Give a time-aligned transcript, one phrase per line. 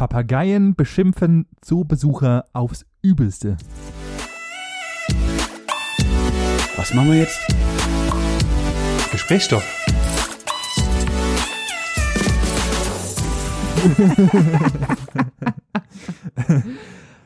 [0.00, 3.58] Papageien beschimpfen Zoobesucher aufs Übelste.
[6.74, 7.38] Was machen wir jetzt?
[9.12, 9.62] Gesprächsstoff.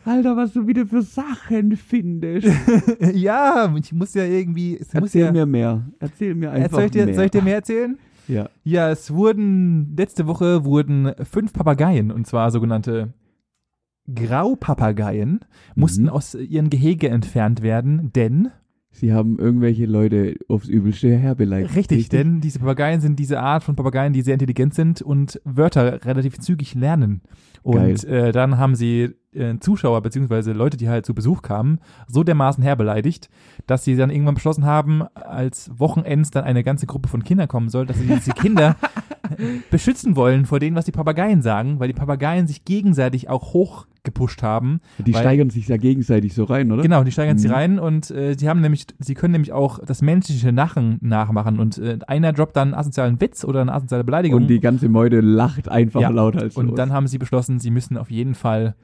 [0.05, 2.49] Alter, was du wieder für Sachen findest.
[3.13, 4.79] ja, ich muss ja irgendwie.
[4.79, 5.87] Es muss Erzähl ja, mir mehr.
[6.01, 7.15] Erzähl mir einfach soll, ich dir, mehr.
[7.15, 7.97] soll ich dir mehr erzählen?
[8.29, 8.49] Ja.
[8.63, 13.13] Ja, es wurden, letzte Woche wurden fünf Papageien, und zwar sogenannte
[14.13, 15.41] Graupapageien,
[15.75, 16.09] mussten Mhm.
[16.11, 18.51] aus ihren Gehege entfernt werden, denn,
[18.91, 21.75] Sie haben irgendwelche Leute aufs Übelste herbeleidigt.
[21.75, 26.05] richtig, denn diese Papageien sind diese Art von Papageien, die sehr intelligent sind und Wörter
[26.05, 27.21] relativ zügig lernen.
[27.65, 32.23] Und äh, dann haben sie äh, Zuschauer beziehungsweise Leute, die halt zu Besuch kamen, so
[32.25, 33.29] dermaßen herbeleidigt,
[33.67, 37.69] dass sie dann irgendwann beschlossen haben, als Wochenends dann eine ganze Gruppe von Kindern kommen
[37.69, 38.77] soll, dass sie diese Kinder
[39.71, 44.43] beschützen wollen vor dem, was die Papageien sagen, weil die Papageien sich gegenseitig auch hochgepusht
[44.43, 44.81] haben.
[44.99, 46.83] Die weil- steigern sich ja gegenseitig so rein, oder?
[46.83, 47.51] Genau, die steigern Mhm.
[47.51, 51.79] rein und äh, sie haben nämlich, sie können nämlich auch das menschliche Lachen nachmachen und
[51.79, 55.21] äh, einer droppt dann einen asozialen Witz oder eine asoziale Beleidigung Und die ganze Meute
[55.21, 56.11] lacht einfach Ja.
[56.11, 56.77] lauter als und los.
[56.77, 58.75] dann haben sie beschlossen, sie müssen auf jeden Fall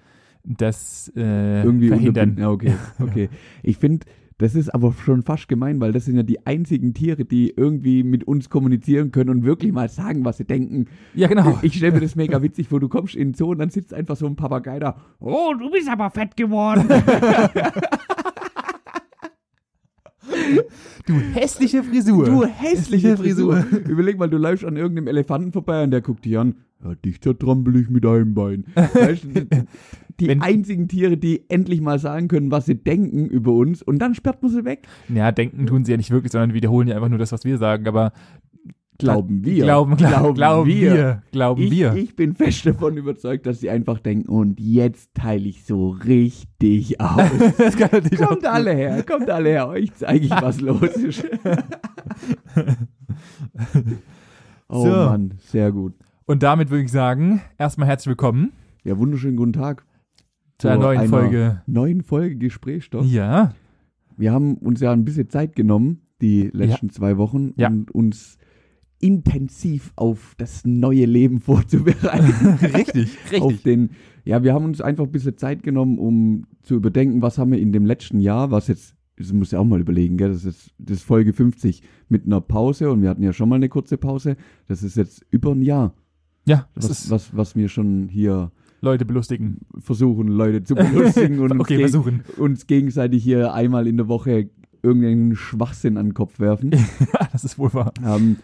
[0.45, 2.37] das äh, irgendwie verhindern.
[2.39, 3.29] Ja, okay, okay.
[3.63, 4.07] Ich finde,
[4.41, 8.03] das ist aber schon fast gemein, weil das sind ja die einzigen Tiere, die irgendwie
[8.03, 10.87] mit uns kommunizieren können und wirklich mal sagen, was sie denken.
[11.15, 11.59] Ja, genau.
[11.61, 13.93] Ich stelle mir das mega witzig vor, du kommst in den Zoo und dann sitzt
[13.93, 14.97] einfach so ein Papagei da.
[15.19, 16.89] Oh, du bist aber fett geworden.
[21.07, 22.25] Du hässliche Frisur.
[22.25, 23.65] du hässliche Frisur.
[23.89, 26.55] Überleg mal, du läufst an irgendeinem Elefanten vorbei und der guckt dich an.
[26.85, 28.65] Ja, dich zertrampel ich mit einem Bein.
[28.75, 29.25] Weißt
[30.21, 33.99] die Wenn- einzigen Tiere, die endlich mal sagen können, was sie denken über uns und
[33.99, 34.87] dann sperrt man sie weg.
[35.09, 37.57] Ja, denken tun sie ja nicht wirklich, sondern wiederholen ja einfach nur das, was wir
[37.59, 38.13] sagen, aber
[39.01, 39.65] Glauben wir.
[39.65, 41.23] Glauben, glauben, glauben wir.
[41.33, 41.95] Glauben Ich, wir.
[41.95, 47.01] ich bin fest davon überzeugt, dass sie einfach denken, und jetzt teile ich so richtig
[47.01, 47.29] aus.
[48.19, 51.25] kommt alle her, kommt alle her, euch zeige ich, was los ist.
[54.69, 54.91] oh So.
[54.91, 55.95] Mann, sehr gut.
[56.27, 58.53] Und damit würde ich sagen, erstmal herzlich willkommen
[58.85, 59.85] Ja, wunderschönen guten Tag.
[60.59, 61.63] zu einer neuen einer Folge.
[61.67, 63.05] Neuen Folge Gesprächsstoff.
[63.07, 63.53] Ja,
[64.17, 67.69] Wir haben uns ja ein bisschen Zeit genommen, die letzten zwei Wochen, Ja.
[67.69, 68.37] und uns
[69.01, 72.67] intensiv auf das neue Leben vorzubereiten.
[72.75, 73.91] richtig, auf den,
[74.25, 77.59] ja, wir haben uns einfach ein bisschen Zeit genommen, um zu überdenken, was haben wir
[77.59, 80.71] in dem letzten Jahr, was jetzt, das muss ja auch mal überlegen, gell, das ist,
[80.79, 83.97] das ist Folge 50 mit einer Pause und wir hatten ja schon mal eine kurze
[83.99, 84.37] Pause,
[84.69, 85.95] das ist jetzt über ein Jahr,
[86.47, 89.59] Ja, das was, ist was, was wir schon hier Leute belustigen.
[89.79, 92.21] versuchen, Leute zu belustigen und uns, Okay, geg- versuchen.
[92.39, 94.49] uns gegenseitig hier einmal in der Woche
[94.83, 96.71] irgendeinen Schwachsinn an den Kopf werfen.
[96.73, 97.93] Ja, das ist wohl wahr.
[98.03, 98.37] ähm,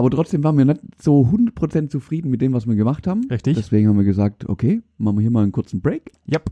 [0.00, 3.26] aber trotzdem waren wir nicht so 100% zufrieden mit dem, was wir gemacht haben.
[3.30, 3.56] Richtig.
[3.56, 6.10] Deswegen haben wir gesagt, okay, machen wir hier mal einen kurzen Break.
[6.26, 6.50] Yep.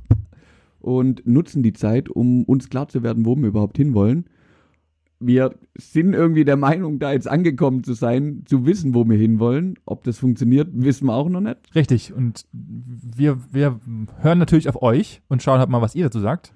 [0.80, 4.26] und nutzen die Zeit, um uns klar zu werden, wo wir überhaupt hinwollen.
[5.18, 9.78] Wir sind irgendwie der Meinung, da jetzt angekommen zu sein, zu wissen, wo wir hinwollen.
[9.86, 11.74] Ob das funktioniert, wissen wir auch noch nicht.
[11.74, 12.12] Richtig.
[12.12, 13.80] Und wir, wir
[14.20, 16.52] hören natürlich auf euch und schauen halt mal, was ihr dazu sagt.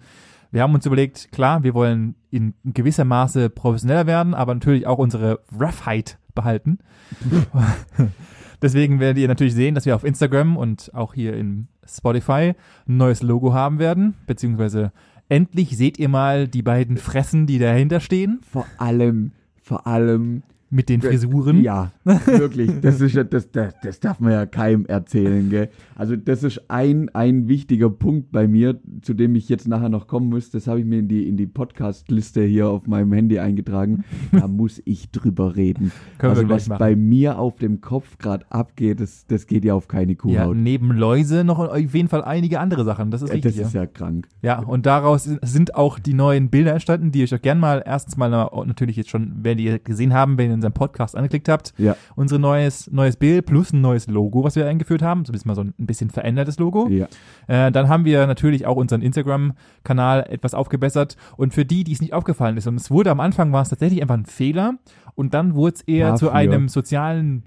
[0.52, 4.98] Wir haben uns überlegt, klar, wir wollen in gewisser Maße professioneller werden, aber natürlich auch
[4.98, 6.78] unsere Roughheit behalten.
[8.62, 12.52] Deswegen werdet ihr natürlich sehen, dass wir auf Instagram und auch hier in Spotify
[12.86, 14.92] ein neues Logo haben werden, beziehungsweise
[15.28, 20.42] endlich seht ihr mal die beiden Fressen, die dahinter stehen, Vor allem, vor allem,
[20.72, 21.62] mit den Frisuren.
[21.62, 25.68] ja, wirklich, das ist ja, das, das, das darf man ja keinem erzählen, gell.
[25.94, 30.06] Also das ist ein, ein wichtiger Punkt bei mir, zu dem ich jetzt nachher noch
[30.06, 30.50] kommen muss.
[30.50, 34.04] Das habe ich mir in die, in die Podcast-Liste hier auf meinem Handy eingetragen.
[34.32, 35.92] Da muss ich drüber reden.
[36.18, 36.78] Können also was machen.
[36.78, 40.56] bei mir auf dem Kopf gerade abgeht, das, das geht ja auf keine Ja, Kuhhaut.
[40.56, 43.10] neben Läuse noch auf jeden Fall einige andere Sachen.
[43.10, 43.56] Das ist Ja, richtig.
[43.56, 44.26] das ist ja krank.
[44.40, 48.16] Ja, und daraus sind- auch die neuen Bilder entstanden, die euch auch gern mal erstens
[48.16, 51.74] mal na- natürlich jetzt schon, werdet ihr gesehen haben, wenn ihr unseren Podcast angeklickt habt.
[51.78, 51.96] Ja.
[52.14, 55.24] Unser neues, neues Bild plus ein neues Logo, was wir eingeführt haben.
[55.24, 56.88] So ein bisschen mal so ein bisschen verändertes Logo.
[56.88, 57.06] Ja.
[57.48, 61.16] Äh, dann haben wir natürlich auch unseren Instagram-Kanal etwas aufgebessert.
[61.36, 63.68] Und für die, die es nicht aufgefallen ist, und es wurde am Anfang war es
[63.68, 64.74] tatsächlich einfach ein Fehler
[65.14, 66.38] und dann wurde es eher zu Dafür.
[66.38, 67.44] einem sozialen,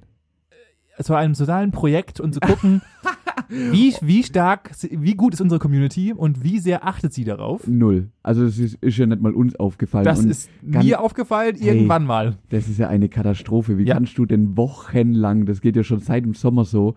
[0.97, 2.81] äh, zu einem sozialen Projekt und zu gucken,
[3.49, 7.67] wie, wie stark, wie gut ist unsere Community und wie sehr achtet sie darauf.
[7.67, 8.09] Null.
[8.23, 10.05] Also es ist, ist ja nicht mal uns aufgefallen.
[10.05, 12.37] Das Und ist mir aufgefallen, irgendwann mal.
[12.49, 13.77] Das ist ja eine Katastrophe.
[13.77, 13.95] Wie Ja.
[13.95, 16.95] kannst du denn wochenlang, das geht ja schon seit dem Sommer so,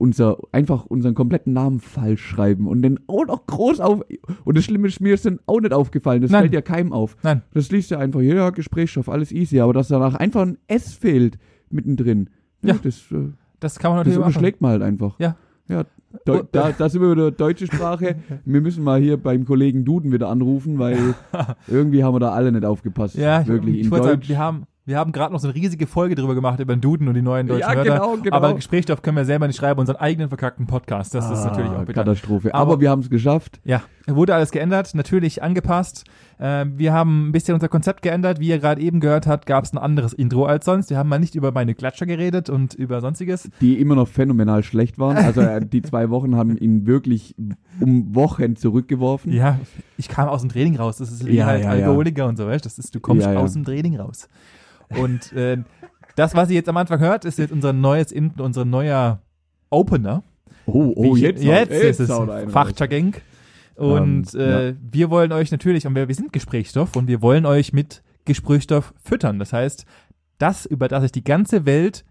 [0.00, 4.02] unser, einfach unseren kompletten Namen falsch schreiben und den auch noch groß auf.
[4.44, 6.22] Und das Schlimme ist, mir ist dann auch nicht aufgefallen.
[6.22, 6.42] Das Nein.
[6.42, 7.16] fällt ja keinem auf.
[7.24, 7.42] Nein.
[7.52, 9.58] Das liest ja einfach, ja, Gesprächsstoff, alles easy.
[9.58, 11.36] Aber dass danach einfach ein S fehlt
[11.70, 12.30] mittendrin,
[12.62, 12.74] ja.
[12.74, 12.80] Ja.
[12.82, 14.26] das, äh, Das kann man das natürlich machen.
[14.28, 15.18] unterschlägt man halt einfach.
[15.18, 15.36] Ja.
[15.68, 15.84] Ja,
[16.24, 18.16] Deu da, da sind wir wieder deutsche Sprache.
[18.46, 21.14] Wir müssen mal hier beim Kollegen Duden wieder anrufen, weil
[21.68, 23.14] irgendwie haben wir da alle nicht aufgepasst.
[23.16, 24.28] Ja, wirklich ich, in ich wollte sagen, Deutsch.
[24.30, 27.08] wir haben, wir haben gerade noch so eine riesige Folge drüber gemacht über den Duden
[27.08, 27.90] und die neuen deutschen Ja, Wörter.
[27.92, 28.36] genau, genau.
[28.36, 31.14] Aber Gesprächsstoff können wir selber nicht schreiben, unseren eigenen verkackten Podcast.
[31.14, 32.04] Das ist Ah, natürlich auch bitter.
[32.04, 32.54] Katastrophe.
[32.54, 33.60] Aber- Aber, wir haben es geschafft.
[33.64, 36.04] Ja, wurde alles geändert, natürlich angepasst.
[36.38, 38.38] Äh, wir haben ein bisschen unser Konzept geändert.
[38.40, 40.88] Wie ihr gerade eben gehört habt, gab es ein anderes Intro als sonst.
[40.90, 43.50] Wir haben mal nicht über meine Klatscher geredet und über sonstiges.
[43.60, 45.16] die immer noch phänomenal schlecht waren.
[45.16, 47.34] Also äh, die zwei Wochen haben ihn wirklich
[47.80, 49.32] um Wochen zurückgeworfen.
[49.32, 49.58] Ja,
[49.96, 50.98] ich kam aus dem Training raus.
[50.98, 51.86] Das ist wie Ja, halt ja, ja.
[51.86, 52.68] Alkoholiker und so, weißt du?
[52.68, 53.38] Das ist, du kommst Ja, ja.
[53.40, 54.28] aus dem Training raus.
[55.00, 55.58] Und äh,
[56.16, 59.20] das, was ihr jetzt am Anfang hört, ist jetzt unser neues Intro, unser neuer
[59.70, 60.22] Opener.
[60.66, 62.52] Oh, oh, ich- jetzt, jetzt haut- ist es.
[62.52, 63.14] Fachjargang.
[63.78, 67.46] Und Ähm, äh, wir wollen euch natürlich, und wir, wir sind Gesprächsstoff und wir wollen
[67.46, 69.38] euch mit Gesprächsstoff füttern.
[69.38, 69.86] Das heißt,
[70.38, 72.04] das, über das sich die ganze Welt,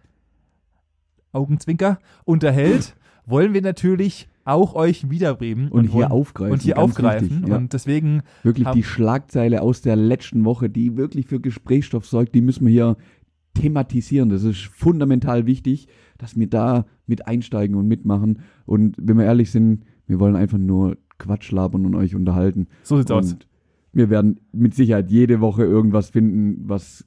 [1.33, 5.67] Augenzwinker, unterhält, wollen wir natürlich auch euch wiederbringen.
[5.67, 6.53] Und hier wollen, aufgreifen.
[6.53, 7.29] Und hier aufgreifen.
[7.29, 7.57] wichtig, ja.
[7.57, 12.41] Und deswegen, Wirklich die Schlagzeile aus der letzten Woche, die wirklich für Gesprächsstoff sorgt, die
[12.41, 12.97] müssen wir hier
[13.55, 14.29] thematisieren.
[14.29, 15.87] Das ist fundamental wichtig,
[16.17, 18.39] dass wir da mit einsteigen und mitmachen.
[18.65, 22.67] Und wenn wir ehrlich sind, wir wollen einfach nur Quatsch labern und euch unterhalten.
[22.83, 23.33] so sieht's aus.
[23.33, 23.47] Und
[23.93, 27.05] wir werden mit Sicherheit jede Woche irgendwas finden, was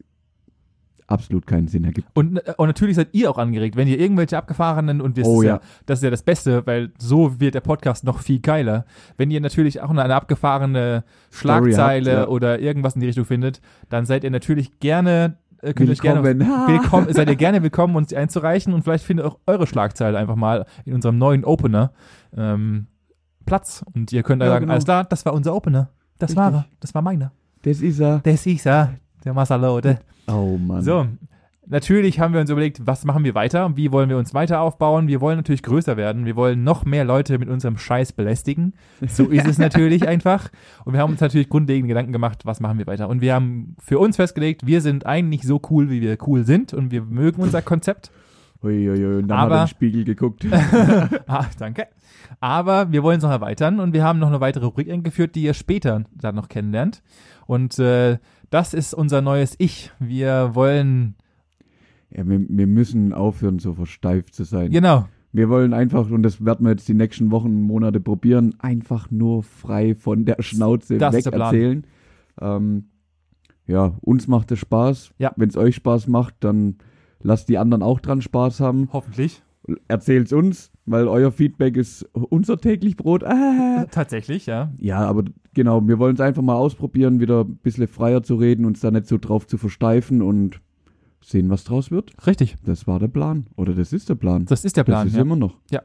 [1.10, 2.08] absolut keinen Sinn ergibt.
[2.14, 5.40] Und, äh, und natürlich seid ihr auch angeregt, wenn ihr irgendwelche abgefahrenen und wir Oh
[5.40, 5.54] ist ja.
[5.56, 8.84] ja, das ist ja das Beste, weil so wird der Podcast noch viel geiler.
[9.16, 12.28] Wenn ihr natürlich auch eine, eine abgefahrene Schlagzeile habt, ja.
[12.28, 16.22] oder irgendwas in die Richtung findet, dann seid ihr natürlich gerne äh, könnt euch gerne
[16.22, 16.66] Willkommen.
[16.68, 20.36] willkommen, seid ihr gerne willkommen, uns die einzureichen und vielleicht findet auch eure Schlagzeile einfach
[20.36, 21.92] mal in unserem neuen Opener
[22.34, 22.86] ähm,
[23.46, 24.72] Platz und ihr könnt da Ja, sagen, genau.
[24.74, 25.90] alles klar, das war unser Opener.
[26.18, 27.32] Das war er, das war meiner.
[27.62, 28.20] Das ist er.
[28.20, 28.94] Das ist er,
[29.24, 29.98] der Masalote.
[30.26, 30.82] Oh Mann.
[30.82, 31.06] So,
[31.66, 33.76] natürlich haben wir uns überlegt, was machen wir weiter?
[33.76, 35.08] Wie wollen wir uns weiter aufbauen?
[35.08, 36.24] Wir wollen natürlich größer werden.
[36.26, 38.74] Wir wollen noch mehr Leute mit unserem Scheiß belästigen.
[39.08, 40.50] So ist es natürlich einfach.
[40.84, 43.08] Und wir haben uns natürlich grundlegende Gedanken gemacht, was machen wir weiter?
[43.08, 46.74] Und wir haben für uns festgelegt, wir sind eigentlich so cool, wie wir cool sind.
[46.74, 48.10] Und wir mögen unser Konzept.
[48.62, 50.46] Uiuiui, dann Aber- hat er in den Spiegel geguckt.
[51.26, 51.86] Ah, danke.
[52.40, 55.42] Aber wir wollen es noch erweitern und wir haben noch eine weitere Rubrik eingeführt, die
[55.42, 57.02] ihr später dann noch kennenlernt.
[57.46, 58.18] Und äh,
[58.50, 59.90] das ist unser neues Ich.
[59.98, 61.14] Wir wollen,
[62.10, 64.70] ja, wir, wir müssen aufhören, so versteift zu sein.
[64.70, 68.54] genau, Wir wollen einfach, und das werden wir jetzt die nächsten Wochen und Monate probieren,
[68.58, 71.86] einfach nur frei von der Schnauze Das weg erzählen.
[72.40, 72.86] Ähm,
[73.66, 75.12] ja, uns macht es Spaß.
[75.18, 75.32] Ja.
[75.36, 76.76] Wenn es euch Spaß macht, dann
[77.22, 78.88] lasst die anderen auch dran Spaß haben.
[78.92, 79.42] hoffentlich.
[79.88, 83.22] Erzählt's uns, weil euer Feedback ist unser täglich Brot.
[83.24, 83.86] Ah.
[83.90, 84.72] Tatsächlich, ja.
[84.78, 85.24] Ja, aber
[85.54, 88.90] genau, wir wollen es einfach mal ausprobieren, wieder ein bisschen freier zu reden, uns da
[88.90, 90.60] nicht so drauf zu versteifen und
[91.22, 92.12] sehen, was draus wird.
[92.26, 92.56] Richtig.
[92.64, 93.46] Das war der Plan.
[93.56, 94.46] Oder das ist der Plan.
[94.46, 95.04] Das ist der Plan.
[95.04, 95.22] das ist ja.
[95.22, 95.58] immer noch.
[95.70, 95.82] Ja.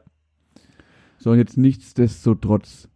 [1.18, 2.88] So, und jetzt nichtsdestotrotz,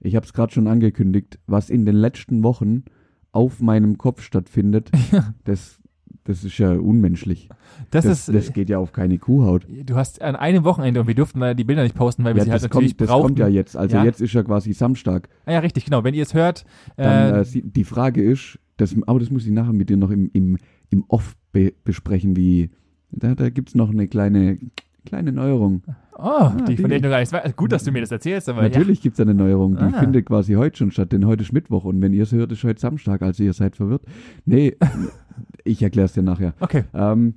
[0.00, 2.84] ich habe es gerade schon angekündigt, was in den letzten Wochen
[3.32, 4.90] auf meinem Kopf stattfindet,
[5.44, 5.80] das,
[6.26, 7.48] das ist ja unmenschlich.
[7.90, 9.66] das, Das, ist, das geht ja auf keine Kuhhaut.
[9.68, 12.40] du hast an einem Wochenende und wir durften leider die Bilder nicht posten, weil wir
[12.40, 13.26] Ja, sie halt natürlich kommt, das brauchten.
[13.28, 13.76] kommt ja jetzt.
[13.76, 14.04] Also Ja.
[14.04, 15.28] jetzt ist ja quasi Samstag.
[15.46, 16.04] Ah, ja, richtig, genau.
[16.04, 16.64] Wenn ihr es hört,
[16.96, 20.10] Dann, äh, äh, die Frage ist, das, aber das muss ich nachher mit dir noch
[20.10, 20.58] im, im,
[20.90, 22.70] im Off be besprechen, wie
[23.10, 24.58] da, da gibt es noch eine kleine,
[25.06, 25.82] kleine Neuerung.
[26.18, 27.56] Oh, die, die- von ich noch gar nichts weiß.
[27.56, 30.00] Gut, dass du mir das erzählst, aber Natürlich gibt es eine Neuerung, die Ah.
[30.00, 32.64] findet quasi heute schon statt, denn heute ist Mittwoch und wenn ihr es hört, ist
[32.64, 34.02] heute Samstag, also ihr seid verwirrt.
[34.44, 34.76] Nee,
[35.64, 36.54] ich erkläre es dir nachher.
[36.58, 36.64] ja.
[36.64, 36.84] Okay.
[36.94, 37.34] Ähm,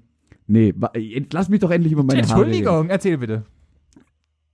[0.47, 2.53] nee, jetzt lass mich doch endlich über meine Haare reden.
[2.53, 3.43] Entschuldigung, erzähl bitte.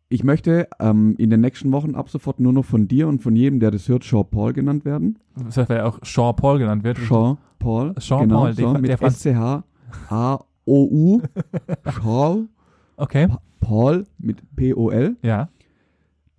[0.07, 3.35] Ich möchte ähm, in den nächsten Wochen ab sofort nur noch von dir und von
[3.35, 5.17] jedem, der das hört, Sean Paul genannt werden.
[5.35, 6.99] Das heißt, weil ja auch Sean Paul genannt wird.
[6.99, 7.95] Sean Paul.
[7.99, 11.21] Sean genau, Paul, so, der- mit der Franz- S-C-H-A-O-U.
[12.03, 12.49] Sean
[12.97, 13.27] Okay.
[13.27, 15.15] Pa- Paul mit P-O-L.
[15.21, 15.49] Ja.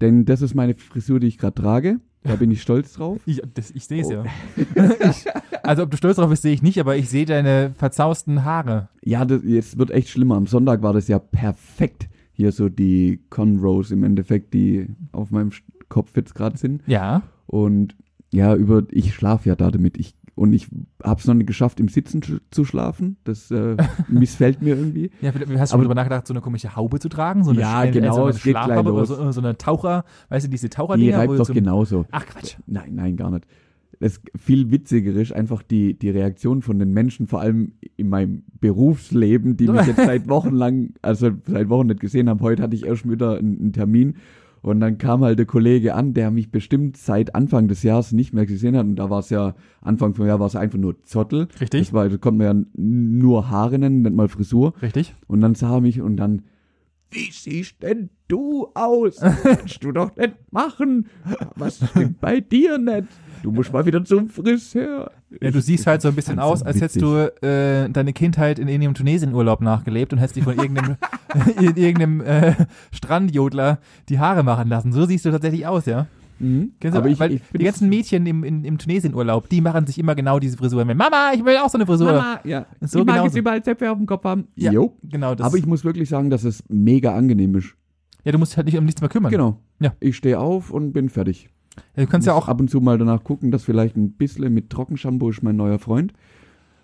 [0.00, 2.00] Denn das ist meine Frisur, die ich gerade trage.
[2.22, 3.18] Da bin ich stolz drauf.
[3.26, 3.40] Ich,
[3.74, 4.12] ich sehe es Oh.
[4.12, 4.24] ja.
[5.10, 5.24] ich,
[5.62, 8.88] also, ob du stolz drauf bist, sehe ich nicht, aber ich sehe deine verzausten Haare.
[9.04, 10.36] Ja, das, jetzt wird echt schlimmer.
[10.36, 12.08] Am Sonntag war das ja perfekt.
[12.32, 15.50] Hier so die Conrows im Endeffekt, die auf meinem
[15.88, 16.82] Kopf jetzt gerade sind.
[16.86, 17.22] Ja.
[17.46, 17.96] Und
[18.32, 19.96] ja, über ich schlafe ja da damit.
[19.96, 20.68] Ich, und ich
[21.02, 23.16] habe es noch nicht geschafft, im Sitzen sch zu schlafen.
[23.24, 23.76] Das äh,
[24.08, 25.10] missfällt mir irgendwie.
[25.20, 27.42] Ja, hast du Aber- drüber nachgedacht, so eine komische Haube zu tragen?
[27.42, 29.08] So eine, Ja, schnell- genau, so eine es geht gleich oder los.
[29.08, 31.16] so, so eine Taucher, weißt du, diese Die Taucherdinger?
[31.16, 32.06] wo reibt doch so- genauso.
[32.12, 32.54] Ach Quatsch.
[32.66, 33.46] Nein, nein, gar nicht.
[33.98, 38.42] Das viel witziger ist einfach die, die Reaktion von den Menschen, vor allem in meinem
[38.60, 42.40] Berufsleben, die mich jetzt seit Wochen lang, also seit Wochen nicht gesehen haben.
[42.40, 44.16] Heute hatte ich erst wieder einen, einen Termin
[44.66, 48.32] und dann kam halt der Kollege an, der mich bestimmt seit Anfang des Jahres nicht
[48.32, 48.84] mehr gesehen hat.
[48.84, 51.46] Und da war es ja, Anfang vom Jahr war es einfach nur Zottel.
[51.60, 51.82] Richtig.
[51.82, 54.74] Das war, da konnte man ja nur Haare nennen, nicht mal Frisur.
[54.82, 55.14] Richtig.
[55.28, 56.42] Und dann sah er mich und dann
[57.10, 59.20] wie siehst denn du aus?
[59.20, 61.08] Kannst du doch nicht machen.
[61.54, 63.08] Was stimmt bei dir nicht?
[63.42, 65.12] Du musst mal wieder zum Friseur.
[65.40, 68.68] Ja, du siehst halt so ein bisschen aus, als hättest du äh, deine Kindheit in
[68.68, 70.96] irgendeinem Tunesien-Urlaub nachgelebt und hättest dich von irgendeinem,
[71.60, 72.54] in irgendeinem äh,
[72.92, 74.92] Strandjodler die Haare machen lassen.
[74.92, 76.06] So siehst du tatsächlich aus, ja?
[76.38, 76.72] Mhm.
[76.80, 79.86] Kennst du, Aber ich, weil ich die ganzen Mädchen im, im, im Tunesien-Urlaub, die machen
[79.86, 80.84] sich immer genau diese Frisur.
[80.84, 82.12] Mama, ich will auch so eine Frisur.
[82.12, 82.66] Mama, ja.
[82.80, 83.24] So ich mag genauso.
[83.28, 84.48] jetzt überall Zöpfe auf dem Kopf haben.
[84.54, 84.96] Ja, Jo.
[85.02, 85.34] genau.
[85.34, 87.74] Das, Aber ich muss wirklich sagen, dass es mega angenehm ist.
[88.24, 89.30] ja, du musst dich halt nicht um nichts mehr kümmern.
[89.30, 89.60] Genau.
[89.80, 89.94] Ja.
[90.00, 91.48] Ich stehe auf und bin fertig.
[91.96, 94.52] Ja, du kannst ja auch, ab und zu mal danach gucken, dass vielleicht ein bisschen
[94.54, 96.12] mit Trockenshampoo ist mein neuer Freund.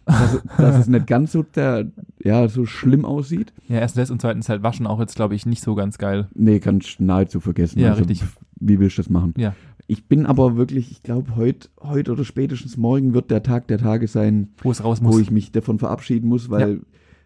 [0.04, 1.86] Dass, dass es nicht ganz so, der,
[2.22, 3.52] ja, so schlimm aussieht.
[3.68, 6.28] ja, erstens das und zweitens halt waschen auch jetzt, glaube ich, nicht so ganz geil.
[6.34, 7.78] Nee, kannst nahezu vergessen.
[7.78, 8.22] Ja, also, richtig.
[8.68, 9.34] Wie willst du das machen?
[9.36, 9.54] Ja.
[9.88, 13.78] Ich bin aber wirklich, ich glaube, heute heut oder spätestens morgen wird der Tag der
[13.78, 15.14] Tage sein, Wo es raus muss.
[15.14, 16.80] wo ich mich davon verabschieden muss, weil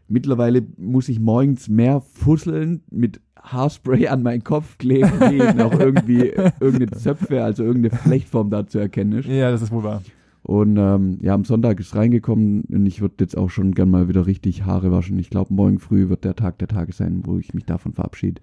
[0.09, 6.33] mittlerweile muss ich morgens mehr fusseln mit Haarspray an meinen Kopf kleben, wie auch irgendwie
[6.61, 9.29] irgendeine Zöpfe, also irgendeine Flechtform da zu erkennen ist.
[9.29, 10.03] ja, das ist wohl wahr.
[10.43, 14.09] Und ähm, ja, am Sonntag ist reingekommen und ich würde jetzt auch schon gern mal
[14.09, 15.19] wieder richtig Haare waschen.
[15.19, 18.41] Ich glaube, morgen früh wird der Tag der Tage sein, wo ich mich davon verabschiede.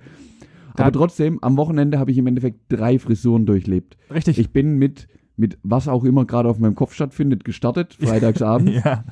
[0.76, 3.98] Aber trotzdem, am Wochenende habe ich im Endeffekt drei Frisuren durchlebt.
[4.14, 4.40] Richtig.
[4.40, 8.70] Ich bin mit, mit was auch immer gerade auf meinem Kopf stattfindet, gestartet, freitagsabend.
[8.70, 9.06] ja.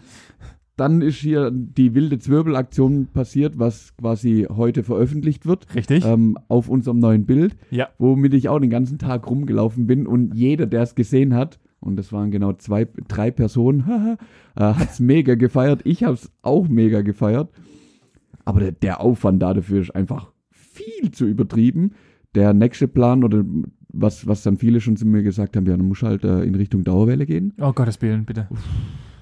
[0.77, 6.03] Dann ist hier die wilde Zwirbelaktion passiert, was quasi heute veröffentlicht wird, Richtig.
[6.05, 7.89] ähm, auf unserem neuen Bild, ja.
[7.99, 11.97] womit ich auch den ganzen Tag rumgelaufen bin und jeder, der es gesehen hat, und
[11.97, 14.17] das waren genau zwei, drei Personen,
[14.55, 15.81] äh, hat es mega gefeiert.
[15.83, 17.49] Ich habe es auch mega gefeiert.
[18.45, 20.31] Aber der, der Aufwand da dafür ist einfach
[21.01, 21.91] viel zu übertrieben.
[22.35, 23.43] Der nächste Plan oder
[23.89, 26.43] was, was dann viele schon zu mir gesagt haben, ja, dann musst du halt äh,
[26.43, 27.53] in Richtung Dauerwelle gehen.
[27.59, 28.47] Oh Gottes Willen, bitte.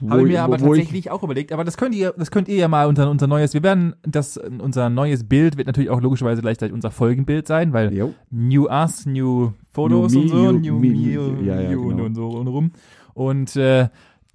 [0.02, 1.52] Wo Habe ich mir aber wo ich- tatsächlich auch überlegt.
[1.52, 4.38] Aber das könnt ihr, das könnt ihr ja mal unser, unser neues, wir werden, das,
[4.38, 8.14] unser neues Bild wird natürlich auch logischerweise gleich, gleich unser Folgenbild sein, weil Jo.
[8.30, 11.90] New Us, New Photos New und me, so, new- New me, Me, ja, ja, New
[11.90, 12.06] genau.
[12.06, 12.72] und so und rum.
[13.16, 13.90] Und äh,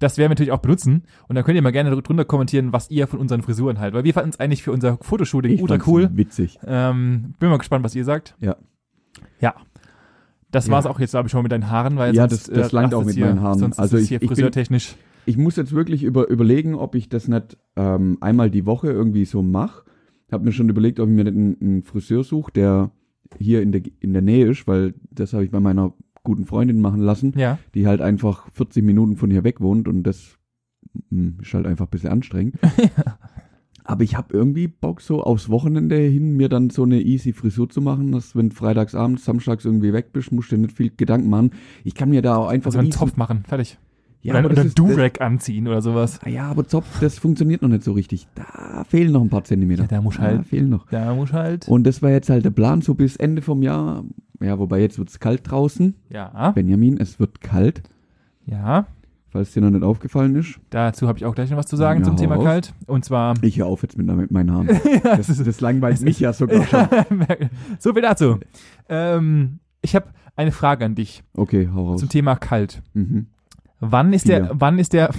[0.05, 1.03] das werden wir natürlich auch benutzen.
[1.27, 3.95] Und dann könnt ihr mal gerne drunter kommentieren, was ihr von unseren Frisuren haltet.
[3.95, 6.09] Weil wir fanden es eigentlich für unser Fotoshooting Ich ultra cool.
[6.13, 6.57] Witzig.
[6.65, 8.35] Ähm, bin mal gespannt, was ihr sagt.
[8.39, 8.55] Ja.
[9.39, 9.55] Ja.
[10.51, 10.73] Das Ja.
[10.73, 12.87] war's auch jetzt, glaube ich, schon mit deinen Haaren, weil Ja, sonst, das- das langt
[12.91, 13.59] macht auch es mit hier, meinen Haaren.
[13.59, 14.95] Sonst Also ist es ich- hier ich bin- friseurtechnisch.
[15.25, 19.25] Ich muss jetzt wirklich über, überlegen, ob ich das nicht ähm, einmal die Woche irgendwie
[19.25, 19.83] so mache.
[20.31, 22.91] Hab mir schon überlegt, ob ich mir nicht einen, einen Friseur suche, der
[23.39, 25.93] hier in der, in der Nähe ist, weil das habe ich bei meiner
[26.25, 27.57] guten Freundin machen lassen, Ja.
[27.73, 30.37] die halt einfach 40 Minuten von hier weg wohnt und das
[31.09, 32.55] mm, ist halt einfach ein bisschen anstrengend.
[33.87, 37.69] Aber ich habe irgendwie Bock, so aufs Wochenende hin mir dann so eine easy Frisur
[37.69, 41.29] zu machen, dass wenn freitagsabends, samstags irgendwie weg bist, musst du dir nicht viel Gedanken
[41.29, 41.51] machen.
[41.83, 43.77] Ich kann mir da auch einfach Also einen Topf machen, fertig.
[44.23, 46.19] ja, oder oder Durag anziehen oder sowas.
[46.25, 48.25] Ah Ja, aber Zopf, das funktioniert noch nicht so richtig.
[48.33, 49.83] Da fehlen noch ein paar Zentimeter.
[49.83, 50.87] Ja, da muss halt- fehlen noch.
[50.89, 51.67] Da muss halt.
[51.67, 54.03] Und das war jetzt halt der Plan, so bis Ende vom Jahr.
[54.41, 55.95] Ja, wobei jetzt wird's kalt draußen.
[56.09, 56.51] Ja.
[56.51, 57.83] Benjamin, es wird kalt,
[58.45, 58.87] Ja.
[59.29, 60.59] falls dir noch nicht aufgefallen ist.
[60.69, 62.43] Dazu habe ich auch gleich noch was zu sagen Ja, zum Thema raus.
[62.43, 62.73] kalt.
[62.87, 63.33] Und zwar.
[63.41, 64.67] Ich höre auf jetzt mit, mit meinen Haaren.
[65.03, 66.87] Das, das langweilt mich ja sogar schon.
[67.79, 68.39] so viel dazu.
[68.89, 71.99] Ähm, ich habe eine Frage an dich Okay, hau raus.
[71.99, 72.81] zum Thema kalt.
[72.93, 73.27] Mhm.
[73.79, 75.11] Wann ist der, wann ist der,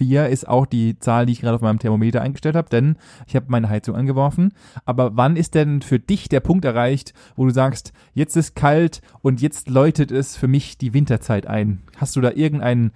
[0.00, 3.36] vier ist auch die Zahl, die ich gerade auf meinem Thermometer eingestellt habe, denn ich
[3.36, 4.54] habe meine Heizung angeworfen.
[4.86, 9.02] Aber wann ist denn für dich der Punkt erreicht, wo du sagst, jetzt ist kalt
[9.20, 11.82] und jetzt läutet es für mich die Winterzeit ein?
[11.98, 12.92] Hast du da irgendein,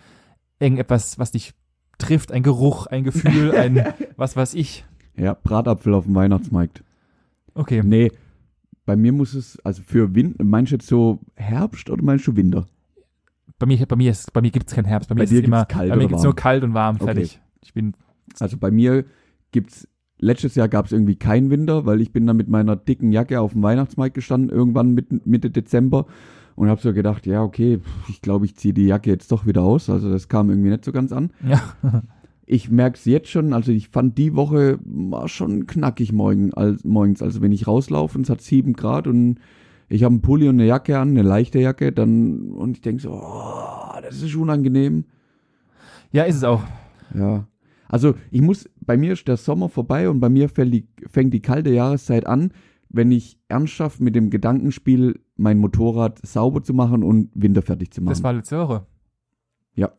[0.58, 1.52] irgendetwas, was dich
[1.98, 3.84] trifft, ein Geruch, ein Gefühl, ein,
[4.16, 4.86] was weiß ich?
[5.14, 6.82] Ja, Bratapfel auf dem Weihnachtsmarkt.
[7.52, 7.82] Okay.
[7.84, 8.12] Nee,
[8.86, 12.34] bei mir muss es, also für Winter, meinst du jetzt so Herbst oder meinst du
[12.34, 12.64] Winter?
[13.64, 15.08] Bei mir, bei mir ist, bei mir gibt es keinen Herbst.
[15.08, 16.24] Bei mir Bei ist es immer, kalt bei mir gibt's warm?
[16.24, 17.04] nur kalt und warm, Okay.
[17.06, 17.40] fertig.
[17.62, 17.94] Ich bin,
[18.38, 19.06] Also bei mir
[19.52, 23.10] gibt's letztes Jahr gab es irgendwie keinen Winter, weil ich bin dann mit meiner dicken
[23.10, 24.92] Jacke auf dem Weihnachtsmarkt gestanden irgendwann
[25.24, 26.04] Mitte, Dezember
[26.56, 27.80] und habe so gedacht, ja okay,
[28.10, 29.88] ich glaube, ich ziehe die Jacke jetzt doch wieder aus.
[29.88, 31.30] Also das kam irgendwie nicht so ganz an.
[31.48, 31.62] ja,
[32.46, 36.84] Ich merke es jetzt schon, also ich fand die Woche war schon knackig morgen, als,
[36.84, 37.22] morgens.
[37.22, 39.38] Also wenn ich rauslaufe und es hat sieben Grad und
[39.88, 43.02] ich habe einen Pulli und eine Jacke an, eine leichte Jacke, dann und ich denke
[43.02, 45.04] so, oh, das ist unangenehm.
[46.12, 46.62] ja, ist es auch.
[47.14, 47.46] Ja.
[47.88, 51.42] Also ich muss, bei mir ist der Sommer vorbei und bei mir die, fängt die
[51.42, 52.52] kalte Jahreszeit an,
[52.88, 58.10] wenn ich ernsthaft mit dem Gedankenspiel mein Motorrad sauber zu machen und winterfertig zu machen.
[58.10, 58.86] Das war letzte Woche.
[59.74, 59.92] Ja.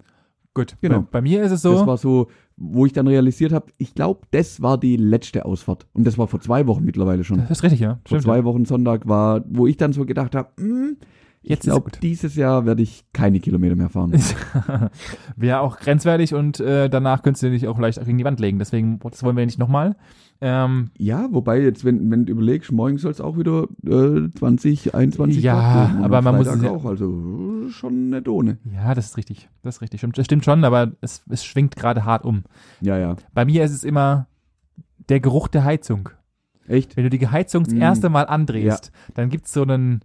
[0.53, 0.77] Gut.
[0.81, 1.01] Genau.
[1.01, 1.73] Bei, bei mir ist es so.
[1.73, 2.27] Das war so,
[2.57, 5.87] wo ich dann realisiert habe, ich glaube, das war die letzte Ausfahrt.
[5.93, 7.39] Und das war vor zwei Wochen mittlerweile schon.
[7.39, 7.95] das ist richtig, ja.
[7.95, 8.43] vor Stimmt, zwei ja.
[8.45, 10.97] Wochen Sonntag war, wo ich dann so gedacht habe, hm,
[11.47, 14.11] Jetzt ich glaube, dieses Jahr werde ich keine Kilometer mehr fahren.
[15.35, 18.57] Wäre auch grenzwertig und äh, danach könntest du dich auch vielleicht gegen die Wand legen.
[18.57, 19.95] Deswegen, das wollen wir nicht nochmal.
[20.41, 24.95] Ähm, ja, wobei jetzt, wenn, wenn du überlegst, morgen soll es auch wieder äh, 20,
[24.95, 28.57] 21 ja, Grad aber man Freitag muss es auch, also schon nicht ohne.
[28.73, 29.47] Ja, das ist richtig.
[29.61, 30.03] Das ist richtig.
[30.15, 32.43] Das stimmt schon, aber es, es schwingt gerade hart um.
[32.81, 33.15] Ja, ja.
[33.35, 34.27] Bei mir ist es immer
[35.09, 36.09] der Geruch der Heizung.
[36.67, 36.97] Echt?
[36.97, 37.81] Wenn du die Heizung das mm.
[37.81, 39.13] erste Mal andrehst, ja.
[39.13, 40.01] dann gibt es so einen.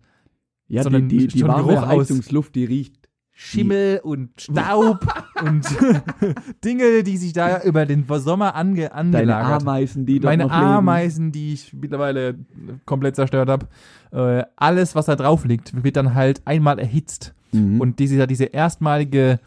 [0.71, 3.01] Ja, so die, die, die warme Heizungsluft, die riecht
[3.33, 5.07] Schimmel und Staub
[5.43, 5.67] und
[6.65, 11.33] Dinge, die sich da über den Sommer ange angelagert Deine Ameisen, die Meine Ameisen, leben.
[11.33, 12.39] die ich mittlerweile
[12.85, 13.67] komplett zerstört habe.
[14.13, 17.35] Äh, alles, was da drauf liegt, wird dann halt einmal erhitzt.
[17.53, 17.81] Mhm.
[17.81, 19.41] Und dieser, dieser erstmalige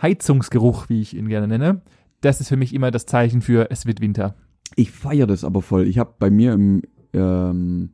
[0.00, 1.80] Heizungsgeruch, wie ich ihn gerne nenne,
[2.20, 4.36] das ist für mich immer das Zeichen für, es wird Winter.
[4.76, 5.88] Ich feiere das aber voll.
[5.88, 6.82] Ich habe bei mir im
[7.14, 7.90] ähm,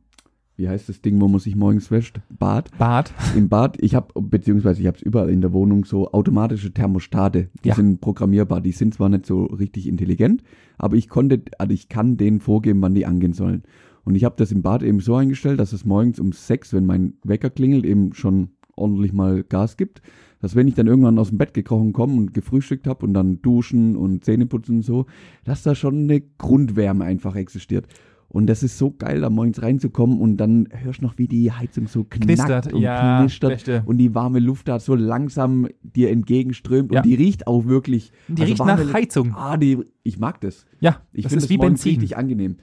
[0.63, 2.21] wie heißt das Ding, wo man sich morgens wäscht?
[2.31, 2.71] Bad.
[2.79, 3.13] Bad.
[3.37, 3.83] Im Bad.
[3.83, 7.49] Ich habe, beziehungsweise ich habe es überall in der Wohnung so automatische Thermostate.
[7.65, 7.75] Die ja.
[7.75, 8.61] sind programmierbar.
[8.61, 10.45] Die sind zwar nicht so richtig intelligent,
[10.79, 13.65] aber ich konnte, also ich kann denen vorgeben, wann die angehen sollen.
[14.05, 16.87] Und ich habe das im Bad eben so eingestellt, dass es morgens um sechs, wenn
[16.87, 20.01] mein Wecker klingelt, eben schon ordentlich mal Gas gibt.
[20.41, 23.43] Dass wenn ich dann irgendwann aus dem Bett gekrochen komme und gefrühstückt habe und dann
[23.43, 25.07] duschen und Zähne putzen und so,
[25.43, 27.89] dass da schon eine Grundwärme einfach existiert.
[28.33, 31.53] Und das ist so geil, da morgens reinzukommen und dann hörst du noch, wie die
[31.53, 33.83] Heizung so knackt knistert, und ja, knistert Beste.
[33.85, 37.01] und die warme Luft da so langsam dir entgegenströmt ja.
[37.01, 38.11] und die riecht auch wirklich.
[38.29, 39.35] Die also riecht nach Heizung.
[39.35, 40.65] Ah, die, ich mag das.
[40.81, 41.91] Ja, ich finde das wie Benzin.
[41.91, 42.57] richtig angenehm.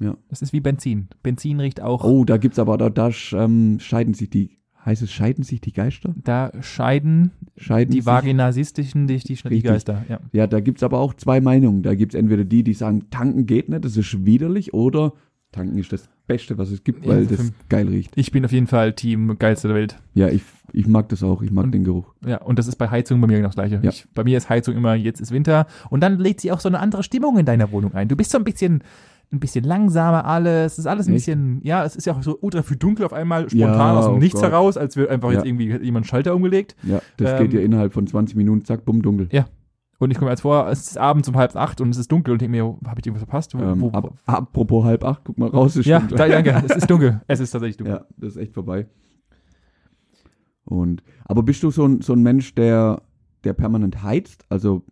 [0.00, 0.18] Ja.
[0.28, 1.08] Das ist wie Benzin.
[1.22, 2.04] Benzin riecht auch.
[2.04, 5.72] Oh, da gibt's aber, da, da ähm, scheiden sich die Heißt es, scheiden sich die
[5.72, 6.14] Geister?
[6.16, 10.04] Da scheiden, scheiden die vaginasistischen dich die, die Geister.
[10.08, 11.82] Ja, ja da gibt es aber auch zwei Meinungen.
[11.82, 15.12] Da gibt es entweder die, die sagen, tanken geht nicht, das ist widerlich, oder
[15.52, 18.12] tanken ist das Beste, was es gibt, weil ja, das geil riecht.
[18.16, 19.98] Ich bin auf jeden Fall Team geilste der Welt.
[20.14, 22.14] Ja, ich, ich mag das auch, ich mag und, den Geruch.
[22.24, 23.80] Ja, und das ist bei Heizung bei mir genau das gleiche.
[23.82, 23.90] Ja.
[23.90, 26.68] Ich, bei mir ist Heizung immer, jetzt ist Winter und dann lädt sie auch so
[26.68, 28.08] eine andere Stimmung in deiner Wohnung ein.
[28.08, 28.82] Du bist so ein bisschen
[29.32, 30.72] ein bisschen langsamer alles.
[30.72, 31.26] Es ist alles ein Echt?
[31.26, 34.06] bisschen, ja, es ist ja auch so ultra viel dunkel auf einmal, spontan ja, aus
[34.06, 34.50] dem oh Nichts Gott.
[34.50, 35.36] heraus, als wäre einfach ja.
[35.36, 36.76] jetzt irgendwie jemand Schalter umgelegt.
[36.82, 39.28] Ja, das ähm, geht ja innerhalb von 20 Minuten, zack, bumm, dunkel.
[39.30, 39.46] Ja.
[39.98, 42.10] Und ich komme mir jetzt vor, es ist abends um halb acht und es ist
[42.10, 43.54] dunkel und denke mir, habe ich irgendwas verpasst?
[43.54, 45.76] Wo, ähm, wo, ab, apropos halb acht, guck mal raus.
[45.76, 47.20] Ist ja, da, danke, es ist dunkel.
[47.26, 47.96] Es ist tatsächlich dunkel.
[47.96, 48.86] Ja, das ist echt vorbei.
[50.64, 53.02] Und, aber bist du so ein, so ein Mensch, der,
[53.44, 54.46] der permanent heizt?
[54.48, 54.84] Also,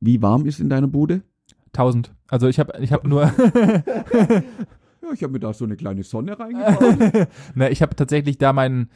[0.00, 1.22] wie warm ist in deiner Bude?
[1.68, 2.12] 1000.
[2.32, 3.24] Also ich habe ich hab nur.
[3.24, 7.28] ja, ich habe mir da so eine kleine Sonne reingebaut.
[7.54, 8.88] Na, ich habe tatsächlich da meinen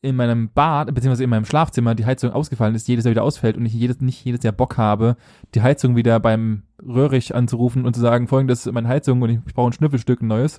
[0.00, 3.58] in meinem Bad, beziehungsweise in meinem Schlafzimmer die Heizung ausgefallen ist, jedes Jahr wieder ausfällt
[3.58, 5.16] und ich jedes, nicht jedes Jahr Bock habe,
[5.54, 9.38] die Heizung wieder beim Röhrig anzurufen und zu sagen, folgendes ist meine Heizung und ich,
[9.46, 10.58] ich brauche ein Schnüffelstück, ein neues.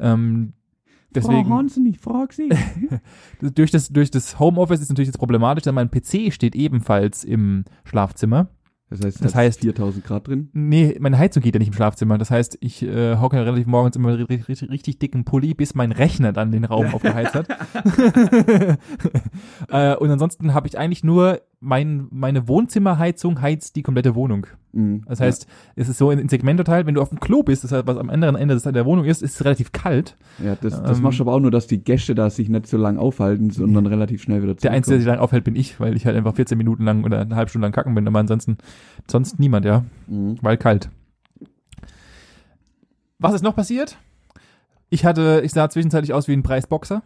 [0.00, 0.54] Ähm,
[1.14, 2.48] deswegen, Frau Hansen, ich frage Sie.
[3.54, 7.66] durch, das, durch das Homeoffice ist natürlich jetzt problematisch, denn mein PC steht ebenfalls im
[7.84, 8.48] Schlafzimmer
[8.90, 10.48] das heißt, das heißt 4000 Grad drin?
[10.54, 12.16] Nee, meine Heizung geht ja nicht im Schlafzimmer.
[12.16, 15.92] Das heißt, ich äh, hocke relativ morgens immer richtig, richtig, richtig dicken Pulli, bis mein
[15.92, 17.48] Rechner dann den Raum aufgeheizt hat.
[19.68, 24.46] äh, und ansonsten habe ich eigentlich nur mein, meine Wohnzimmerheizung heizt die komplette Wohnung.
[24.72, 25.50] Mhm, das heißt, ja.
[25.76, 27.86] es ist so in, in Segmente teilt, wenn du auf dem Klo bist, das heißt,
[27.86, 30.16] was am anderen Ende der Wohnung ist, ist es relativ kalt.
[30.42, 32.66] Ja, das, das ähm, machst du aber auch nur, dass die Gäste da sich nicht
[32.68, 33.90] so lang aufhalten, sondern ja.
[33.90, 36.34] relativ schnell wieder Der Einzige, der sich lang aufhält, bin ich, weil ich halt einfach
[36.34, 38.58] 14 Minuten lang oder eine halbe Stunde lang kacken bin, aber ansonsten
[39.10, 39.84] sonst niemand, ja.
[40.06, 40.36] Mhm.
[40.40, 40.90] Weil kalt.
[43.18, 43.98] Was ist noch passiert?
[44.90, 47.02] Ich hatte, ich sah zwischenzeitlich aus wie ein Preisboxer.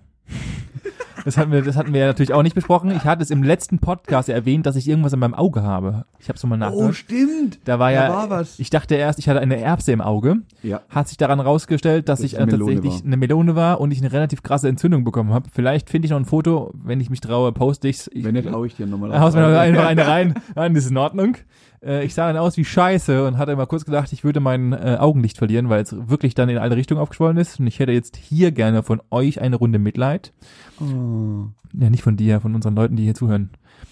[1.24, 2.90] Das hatten, wir, das hatten wir ja natürlich auch nicht besprochen.
[2.90, 6.04] Ich hatte es im letzten Podcast erwähnt, dass ich irgendwas in meinem Auge habe.
[6.18, 6.88] Ich habe es mal nachgedacht.
[6.88, 7.58] Oh, stimmt.
[7.64, 8.58] Da war ja, da war was.
[8.58, 10.38] ich dachte erst, ich hatte eine Erbse im Auge.
[10.62, 10.80] Ja.
[10.88, 13.04] Hat sich daran rausgestellt, dass das ich äh, tatsächlich war.
[13.04, 15.48] eine Melone war und ich eine relativ krasse Entzündung bekommen habe.
[15.52, 18.11] Vielleicht finde ich noch ein Foto, wenn ich mich traue, poste ich's.
[18.12, 20.35] Ich Wenn nicht, hau ich dir nochmal Haus mir einfach eine rein.
[20.54, 21.37] Nein, das ist in Ordnung.
[21.83, 24.73] Äh, ich sah dann aus wie Scheiße und hatte mal kurz gedacht, ich würde mein
[24.73, 27.61] äh, Augenlicht verlieren, weil es wirklich dann in alle Richtungen aufgeschwollen ist.
[27.61, 30.33] Und ich hätte jetzt hier gerne von euch eine Runde Mitleid.
[30.81, 31.47] Oh.
[31.73, 33.51] Ja, nicht von dir, von unseren Leuten, die hier zuhören.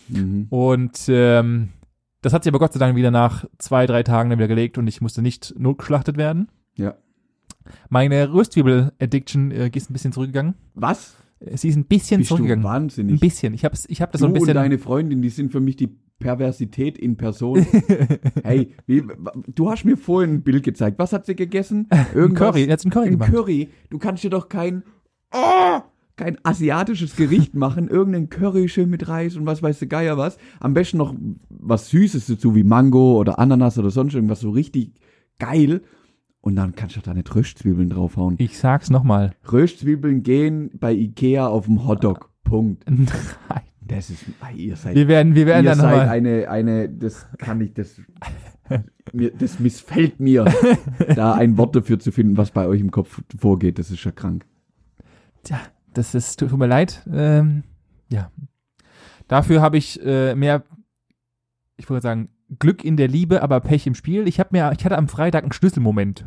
[0.09, 0.46] Mhm.
[0.50, 1.70] Und ähm,
[2.22, 4.76] das hat sich aber Gott sei Dank wieder nach zwei, drei Tagen dann wieder gelegt
[4.79, 6.48] und ich musste nicht notgeschlachtet werden.
[6.76, 6.94] Ja.
[7.88, 10.55] Meine Röstzwiebel-Addiction äh, ist ein bisschen zurückgegangen.
[10.74, 11.16] Was?
[11.55, 12.62] Sie ist ein bisschen Bist zurückgegangen.
[12.62, 13.16] Du wahnsinnig.
[13.16, 13.55] Ein bisschen.
[13.55, 14.50] Ich habe ich hab das du so ein bisschen.
[14.50, 15.88] Und deine Freundin, die sind für mich die
[16.20, 17.66] Perversität in Person.
[18.44, 19.02] hey, wie,
[19.48, 20.98] du hast mir vorhin ein Bild gezeigt.
[21.00, 21.88] Was hat sie gegessen?
[22.14, 22.64] Irgendwas, ein Curry.
[22.66, 23.33] Jetzt ein Curry ein gemacht.
[23.33, 23.68] Curry.
[23.90, 24.85] Du kannst dir doch kein
[25.33, 25.80] oh,
[26.20, 30.37] kein asiatisches Gericht machen, irgendein Curry schön mit Reis und was weiß der Geier was.
[30.61, 31.14] Am besten noch
[31.48, 34.92] was Süßes dazu, wie Mango oder Ananas oder sonst irgendwas, so richtig
[35.38, 35.80] geil.
[36.42, 38.37] Und dann kannst du deine Röstzwiebeln draufhauen.
[38.38, 39.35] Ich sag's nochmal.
[39.50, 42.30] Röstzwiebeln gehen bei Ikea auf dem Hotdog.
[42.44, 42.85] Punkt.
[42.88, 43.69] Nein.
[43.90, 47.26] Das ist, ah, ihr seid, Wir werden, wir werden ihr dann seid eine, eine, das
[47.38, 48.00] kann ich, das,
[49.12, 50.44] mir, das missfällt mir,
[51.16, 53.81] da ein Wort dafür zu finden, was bei euch im Kopf vorgeht.
[53.81, 54.46] Das ist ja krank.
[55.42, 55.61] Tja,
[55.92, 57.05] das ist, tut mir leid.
[57.12, 57.64] Ähm,
[58.09, 58.31] ja.
[59.26, 60.62] Dafür habe ich äh, mehr,
[61.76, 62.29] ich wollte sagen,
[62.61, 64.29] Glück in der Liebe, aber Pech im Spiel.
[64.29, 66.26] Ich habe mir, ich hatte am Freitag einen Schlüsselmoment.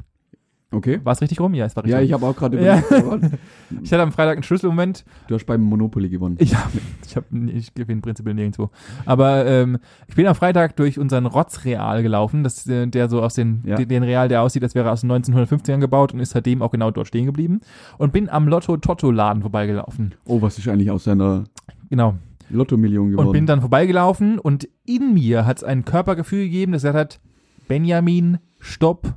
[0.73, 0.99] Okay.
[1.03, 1.53] War es richtig rum?
[1.53, 1.91] Ja, es war richtig.
[1.93, 2.05] Ja, rum.
[2.05, 2.79] ich habe auch gerade Ja.
[2.89, 3.37] überlegt,
[3.83, 5.05] ich hatte am Freitag einen Schlüsselmoment.
[5.27, 6.35] du hast beim Monopoly gewonnen.
[6.39, 6.71] Ich habe,
[7.05, 8.69] ich habe, ich gewinne prinzipiell nirgendwo.
[9.05, 13.35] Aber ähm, ich bin am Freitag durch unseren Rotzreal gelaufen, das, äh, der so aus
[13.35, 13.75] den, Ja.
[13.75, 16.61] den, den Real, der aussieht, als wäre er aus den 1950ern gebaut und ist seitdem
[16.61, 17.61] auch genau dort stehen geblieben.
[17.97, 20.15] Und bin am Lotto-Totto-Laden vorbeigelaufen.
[20.25, 21.43] Oh, was ist eigentlich aus seiner
[21.89, 22.15] Genau.
[22.49, 23.27] Lotto-Million geworden?
[23.27, 27.19] Und bin dann vorbeigelaufen und in mir hat es ein Körpergefühl gegeben, das gesagt hat,
[27.67, 29.13] Benjamin, stopp,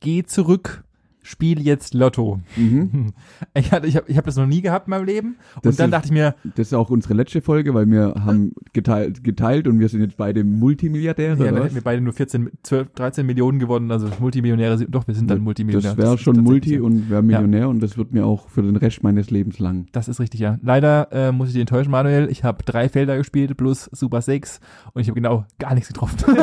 [0.00, 0.84] geh zurück,
[1.22, 2.40] spiel jetzt Lotto.
[2.56, 3.12] mhm.
[3.54, 5.36] Ich, hatte, ich habe ich hab das noch nie gehabt in meinem Leben.
[5.56, 8.14] Und Das dann ist- dachte ich mir, Das ist auch unsere letzte Folge, weil wir
[8.24, 11.44] haben geteilt, geteilt und wir sind jetzt beide Multimilliardäre.
[11.44, 15.06] ja, dann hätten wir beide nur 14, 12, 13 Millionen gewonnen, also Multimillionäre sind, doch,
[15.06, 15.96] wir sind dann Multimillionäre.
[15.96, 16.84] Das wäre schon tatsächlich Multi so.
[16.84, 19.86] und wäre Millionär und das wird mir auch für den Rest meines Lebens lang.
[19.92, 20.58] Das ist richtig, ja.
[20.62, 22.28] Leider äh, muss ich dich enttäuschen, Manuel.
[22.30, 24.60] Ich habe drei Felder gespielt plus Super 6
[24.94, 26.16] und ich habe genau gar nichts getroffen.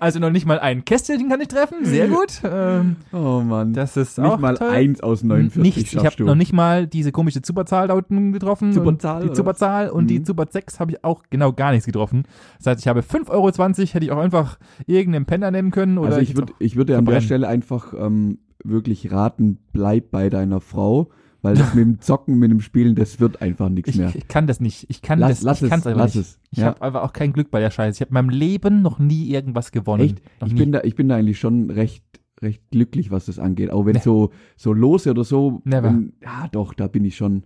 [0.00, 1.84] also noch nicht mal ein Kästchen kann ich treffen.
[1.84, 2.40] Sehr gut.
[3.12, 3.72] Ähm, Oh Mann.
[3.72, 4.68] das ist nicht auch mal toll.
[4.70, 5.92] eins aus 49 Nichts.
[5.92, 8.72] Ich habe noch nicht mal diese komische Superzahl da unten getroffen.
[8.72, 10.24] Superzahl, die Superzahl und die Mhm.
[10.24, 12.24] Super 6 habe ich auch genau gar nichts getroffen.
[12.58, 15.98] Das heißt, ich habe 5,20 Euro, hätte ich auch einfach irgendeinen Penner nehmen können.
[15.98, 17.20] Oder also ich würde ich würde an der.
[17.20, 21.08] Stelle einfach ähm, wirklich raten, bleib bei deiner Frau,
[21.42, 24.10] weil das mit dem Zocken, mit dem Spielen, das wird einfach nichts ich, mehr.
[24.14, 24.86] ich kann das nicht.
[24.88, 26.24] Ich kann Lass, das lass ich es, lass nicht.
[26.26, 26.38] es.
[26.50, 26.66] Ich ja.
[26.66, 27.96] habe einfach auch kein Glück bei der Scheiße.
[27.96, 30.02] Ich habe in meinem Leben noch nie irgendwas gewonnen.
[30.04, 30.22] Echt?
[30.44, 32.02] Ich bin da, ich bin da eigentlich schon recht,
[32.42, 33.70] recht glücklich, was das angeht.
[33.70, 34.02] Auch wenn Nee.
[34.02, 35.62] so, so Lose oder so.
[35.64, 35.88] Never.
[35.88, 37.44] Wenn, ja, doch, da bin ich schon.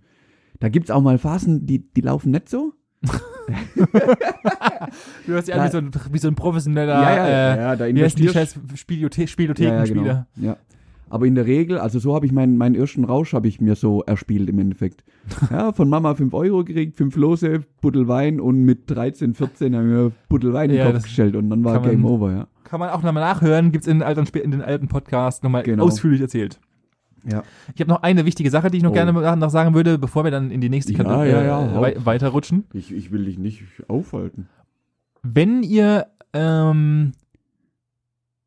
[0.59, 2.73] Da gibt's auch mal Phasen, die, die laufen nicht so.
[5.25, 7.87] du hast ja wie so, ein, wie so ein professioneller ja, ja, äh, ja, da
[7.87, 10.25] wie heißen die investierst scheiß Spielothe ja, ja, genau.
[10.35, 10.57] ja.
[11.09, 13.75] Aber in der Regel, also so habe ich meinen, meinen ersten Rausch habe ich mir
[13.75, 15.03] so erspielt im Endeffekt.
[15.51, 19.89] Ja, von Mama 5 Euro gekriegt, 5 Lose, Buddel Wein und mit 13, 14 haben
[19.89, 22.47] wir Buddel Wein in den Kopf gestellt und dann war Game Over, ja.
[22.71, 25.83] Kann man auch nochmal nachhören, in den alten, Sp- in den alten Podcast nochmal Genau.
[25.83, 26.57] ausführlich erzählt.
[27.29, 27.43] Ja.
[27.75, 28.93] Ich habe noch eine wichtige Sache, die ich noch Oh.
[28.93, 32.63] gerne noch sagen würde, bevor wir dann in die nächste Kategorie ja, ja, äh, weiterrutschen.
[32.71, 34.47] Ich, ich will dich nicht aufhalten.
[35.21, 37.11] Wenn ihr, ähm,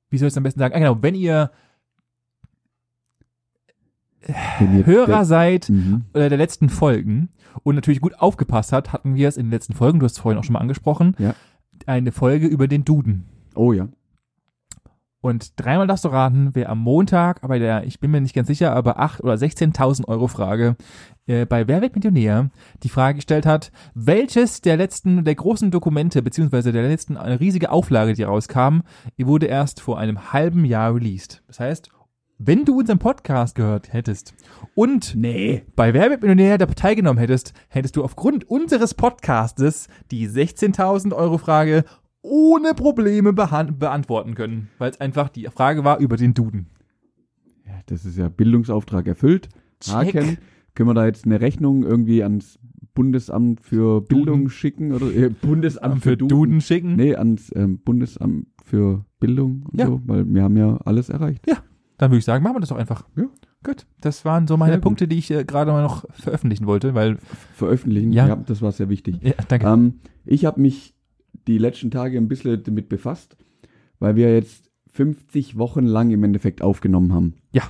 [0.09, 0.75] wie soll ich es am besten sagen?
[0.75, 1.51] Ah, genau, wenn ihr
[4.27, 6.05] ihr- Hörer seid Mhm.
[6.15, 7.29] äh, der letzten Folgen
[7.63, 10.19] und natürlich gut aufgepasst habt, hatten wir es in den letzten Folgen, du hast es
[10.19, 11.35] vorhin auch schon mal angesprochen, Ja.
[11.85, 13.25] eine Folge über den Duden.
[13.55, 13.89] Oh ja.
[15.25, 18.47] Und dreimal darfst du raten, wer am Montag, aber der, ich bin mir nicht ganz
[18.47, 20.77] sicher, aber 8 oder 16.000 Euro Frage
[21.27, 22.51] äh, bei Wer wird Millionär
[22.83, 27.71] die Frage gestellt hat, welches der letzten, der großen Dokumente, beziehungsweise der letzten eine riesige
[27.71, 28.81] Auflage, die rauskam,
[29.17, 31.43] wurde erst vor einem halben Jahr released.
[31.47, 31.89] Das heißt,
[32.37, 34.35] wenn du unseren Podcast gehört hättest
[34.75, 35.65] und Nee.
[35.75, 41.15] bei Wer wird Millionär der Partei genommen hättest, hättest du aufgrund unseres Podcastes die 16.000
[41.15, 41.85] Euro Frage
[42.25, 46.67] ohne Probleme beantworten können, weil es einfach die Frage war über den Duden.
[47.67, 49.49] Ja, das ist ja Bildungsauftrag erfüllt.
[49.81, 50.15] Check.
[50.15, 50.39] Haken.
[50.75, 52.59] Können wir da jetzt eine Rechnung irgendwie ans
[52.95, 54.51] Bundesamt für Bildung Duden.
[54.51, 54.93] schicken?
[54.93, 56.97] Oder äh, Bundesamt für Duden, schicken.
[56.97, 59.87] Nee, ans ähm, Bundesamt für Bildung und Ja.
[59.87, 61.45] so, weil wir haben ja alles erreicht.
[61.99, 63.05] Dann würde ich sagen, machen wir das doch einfach.
[63.17, 63.25] Ja.
[63.63, 64.79] Gut, das waren so meine.
[64.79, 67.19] Punkte, die ich äh, gerade mal noch veröffentlichen wollte, weil,
[67.55, 68.27] Veröffentlichen, Ja.
[68.29, 69.19] ja, das war sehr wichtig.
[69.23, 69.67] ja, danke.
[69.67, 70.94] Ähm, ich habe mich
[71.47, 73.37] die letzten Tage ein bisschen damit befasst,
[73.99, 77.35] weil wir jetzt 50 Wochen lang im Endeffekt aufgenommen haben.
[77.53, 77.65] Ja.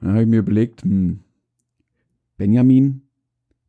[0.00, 1.20] Dann habe ich mir überlegt, hm,
[2.36, 3.02] Benjamin,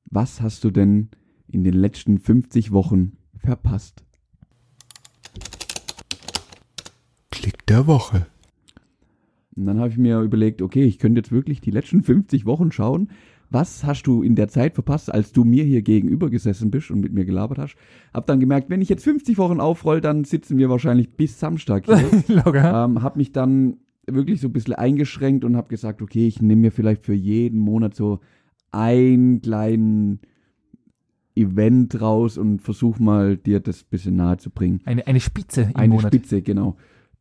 [0.06, 1.10] was hast du denn
[1.48, 4.04] in den letzten 50 Wochen verpasst?
[7.32, 8.28] Klick der Woche.
[9.56, 12.72] Und dann habe ich mir überlegt, okay, ich könnte jetzt wirklich die letzten 50 Wochen
[12.72, 13.10] schauen.
[13.49, 16.99] Was hast du in der Zeit verpasst, als du mir hier gegenüber gesessen bist und
[16.99, 17.75] mit mir gelabert hast?
[18.13, 21.86] Hab dann gemerkt, wenn ich jetzt 50 Wochen aufroll, dann sitzen wir wahrscheinlich bis Samstag
[21.86, 22.03] hier.
[22.43, 22.86] Locker.
[22.86, 26.62] ähm, hab mich dann wirklich so ein bisschen eingeschränkt und habe gesagt, okay, ich nehme
[26.62, 28.19] mir vielleicht für jeden Monat so
[28.71, 30.19] ein kleinen
[31.36, 34.81] Event raus und versuche mal dir das ein bisschen nahe zu bringen.
[34.86, 36.13] Eine, eine Spitze im Eine Monat.
[36.13, 36.75] Spitze, genau.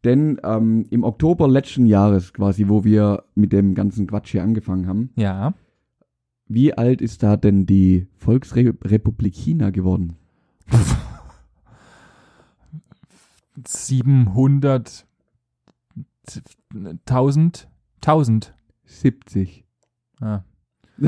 [0.05, 4.87] Denn ähm, im Oktober letzten Jahres quasi, wo wir mit dem ganzen Quatsch hier angefangen
[4.87, 5.55] haben, Ja.
[6.49, 10.17] Wie alt ist da denn die Volksrepublik China geworden?
[13.67, 15.07] 700,
[17.07, 17.69] 1000,
[18.03, 18.55] 1000.
[18.89, 19.65] 70.
[20.21, 20.41] Ah.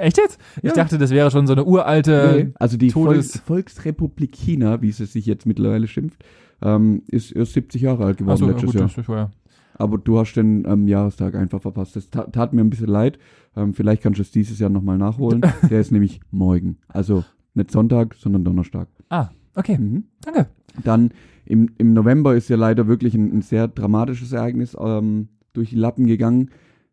[0.00, 0.38] Echt jetzt?
[0.62, 0.72] Ich Ja.
[0.72, 2.44] dachte, das wäre schon so eine uralte.
[2.46, 6.24] Nee, also die Todes- Volks Volksrepublik China, wie sie sich jetzt mittlerweile schimpft,
[6.62, 8.84] ähm, ist erst 70 Jahre alt geworden ja, letztes gut, Jahr.
[8.88, 9.30] das ist ja.
[9.78, 11.94] Aber du hast den ähm, Jahrestag einfach verpasst.
[11.96, 13.18] Das ta tat mir ein bisschen leid.
[13.56, 15.40] Ähm, vielleicht kannst du es dieses Jahr nochmal nachholen.
[15.70, 16.78] Der ist nämlich morgen.
[16.88, 18.88] Also nicht Sonntag, sondern Donnerstag.
[19.08, 20.04] Ah, okay, Mhm.
[20.22, 20.48] danke.
[20.84, 21.10] Dann
[21.46, 25.76] im, im November ist ja leider wirklich ein, ein sehr dramatisches Ereignis ähm, durch die
[25.76, 26.50] Lappen gegangen.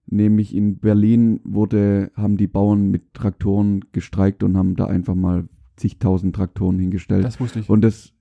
[0.08, 5.48] Nämlich in Berlin wurde, haben die Bauern mit Traktoren gestreikt und haben da einfach mal
[5.76, 7.26] zigtausend Traktoren hingestellt.
[7.26, 7.70] Das wusste ich.
[7.70, 8.14] und das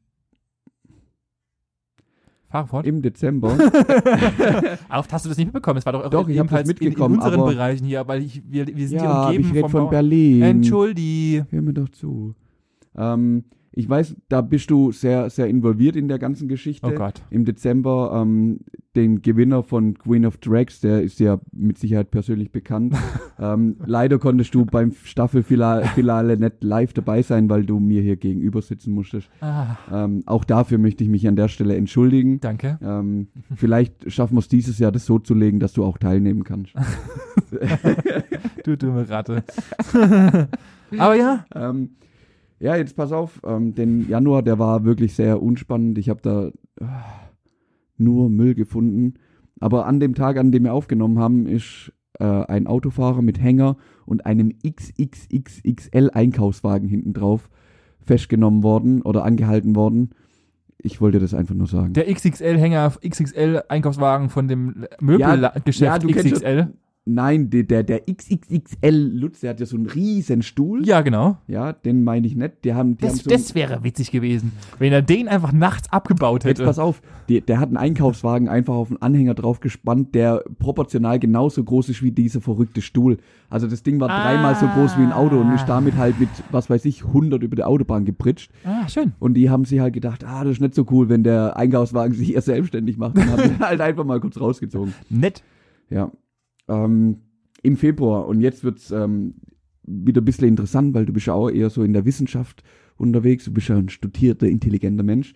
[2.55, 2.87] Fahre fort.
[2.87, 3.49] im Dezember.
[4.89, 5.79] Auf, hast du das nicht mitbekommen?
[5.79, 8.65] Es war doch, Doch, ich ebenfalls mitbekommen, in, in unseren Bereichen hier, weil ich, wir,
[8.69, 10.43] wir sind ja, hier umgeben ich rede vom von Berlin.
[10.43, 11.43] Entschuldi.
[11.51, 12.37] Hör mir doch zu.
[12.97, 13.43] Ähm,
[13.77, 16.87] ich weiß, da bist du sehr, sehr involviert in der ganzen Geschichte.
[16.87, 17.23] Oh Gott.
[17.31, 18.61] Im Dezember ähm,
[18.95, 22.95] den Gewinner von Queen of Drags, der ist ja mit Sicherheit persönlich bekannt.
[23.41, 28.63] ähm, leider konntest du beim Staffelfinale nicht live dabei sein, weil du mir hier gegenüber
[28.63, 29.29] sitzen musstest.
[29.41, 32.41] Ah, Ähm, auch dafür möchte ich mich an der Stelle entschuldigen.
[32.41, 32.79] danke.
[32.81, 36.45] Ähm, vielleicht schaffen wir es dieses Jahr, das so zu legen, dass du auch teilnehmen
[36.45, 36.73] kannst.
[38.65, 39.45] Du dumme Ratte.
[40.99, 41.91] Aber ja, Ähm,
[42.65, 45.99] ja, jetzt pass auf, ähm, den Januar, der war wirklich sehr unspannend.
[45.99, 46.51] Ich habe da
[46.81, 47.05] ah,
[47.99, 49.15] nur Müll gefunden.
[49.61, 53.77] Aber an dem Tag, an dem wir aufgenommen haben, ist äh, ein Autofahrer mit Hänger
[54.07, 57.51] und einem XXXXL Einkaufswagen hinten drauf
[58.01, 60.15] festgenommen worden oder angehalten worden.
[60.79, 61.93] Ich wollte das einfach nur sagen.
[61.93, 66.73] der XXL-Hänger, XXL-Einkaufswagen von dem Möbelgeschäft ja, kennst XXL.
[67.07, 70.87] Nein, der, der, der XXXL Lutz, der hat ja so einen riesen Stuhl.
[70.87, 71.37] Ja, genau.
[71.47, 72.65] Ja, den meine ich nicht.
[72.65, 75.93] Die haben, die haben Das, so das wäre witzig gewesen, wenn er den einfach nachts
[75.93, 76.65] abgebaut Jetzt hätte.
[76.67, 81.19] pass auf, die, der hat einen Einkaufswagen einfach auf einen Anhänger drauf gespannt, der proportional
[81.19, 83.19] genauso groß ist wie dieser verrückte Stuhl.
[83.51, 84.23] Also das Ding war Ah.
[84.23, 87.43] dreimal so groß wie ein Auto und ist damit halt mit, was weiß ich, 100
[87.43, 88.51] über die Autobahn gepritscht.
[88.65, 89.13] Ah, schön.
[89.19, 92.15] Und die haben sich halt gedacht, ah, das ist nicht so cool, wenn der Einkaufswagen
[92.15, 93.17] sich erst selbstständig macht.
[93.19, 94.95] Und haben ihn halt einfach mal kurz rausgezogen.
[95.11, 95.43] Nett.
[95.91, 96.11] Ja.
[96.69, 97.19] Ähm,
[97.63, 98.27] Im Februar.
[98.27, 99.35] Und jetzt wird's ähm,
[99.83, 102.63] wieder ein bisschen interessant, weil du bist ja auch eher so in der Wissenschaft
[102.97, 103.45] unterwegs.
[103.45, 105.35] Du bist ja ein studierter, intelligenter Mensch.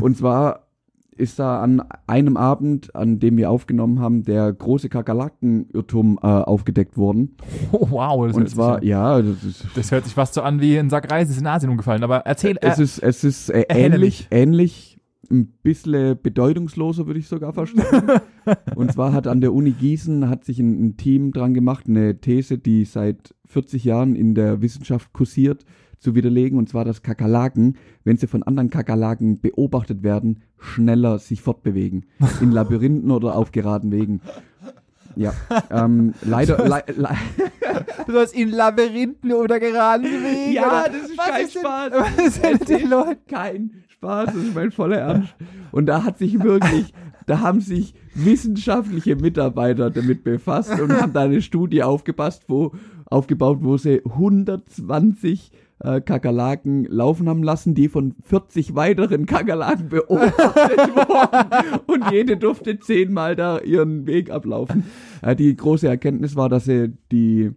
[0.00, 0.60] Und zwar
[1.16, 6.96] ist da an einem Abend, an dem wir aufgenommen haben, der große Kakerlaken-Irrtum äh, aufgedeckt
[6.96, 7.36] worden.
[7.72, 8.26] Oh, wow.
[8.26, 10.60] Das Und hört sich zwar, an- ja, das ist, Das hört sich fast so an
[10.60, 12.02] wie ein Sack Reis ist in Asien umgefallen.
[12.02, 12.56] Aber erzähl.
[12.60, 14.93] es Äh, ist, es ist äh, ähnlich, ähnlich,
[15.30, 17.82] ein bisschen bedeutungsloser, würde ich sogar sagen.
[18.76, 22.20] Und zwar hat an der Uni Gießen hat sich ein, ein Team dran gemacht, eine
[22.20, 25.64] These, die seit 40 Jahren in der Wissenschaft kursiert,
[25.98, 26.58] zu widerlegen.
[26.58, 32.06] Und zwar, dass Kakerlaken, wenn sie von anderen Kakerlaken beobachtet werden, schneller sich fortbewegen.
[32.40, 34.20] In Labyrinthen oder auf geraden Wegen.
[35.16, 35.32] Ja,
[35.70, 37.08] ähm, leider, le, le,
[38.06, 40.52] du sollst in Labyrinthen oder geraden Wegen.
[40.52, 40.90] Ja, oder?
[40.92, 41.92] das ist Was kein ist denn- Spaß.
[42.16, 43.20] Was ist denn den Leuten?
[43.28, 45.34] kein Spaß, das ist mein voller Ernst.
[45.72, 46.92] Und da hat sich wirklich,
[47.26, 52.72] da haben sich wissenschaftliche Mitarbeiter damit befasst und haben da eine Studie aufgepasst, wo,
[53.06, 60.36] aufgebaut, wo sie 120 äh, Kakerlaken laufen haben lassen, die von 40 weiteren Kakerlaken beobachtet
[60.96, 61.80] wurden.
[61.86, 64.84] Und jede durfte zehnmal da ihren Weg ablaufen.
[65.22, 67.50] Äh, die große Erkenntnis war, dass sie die,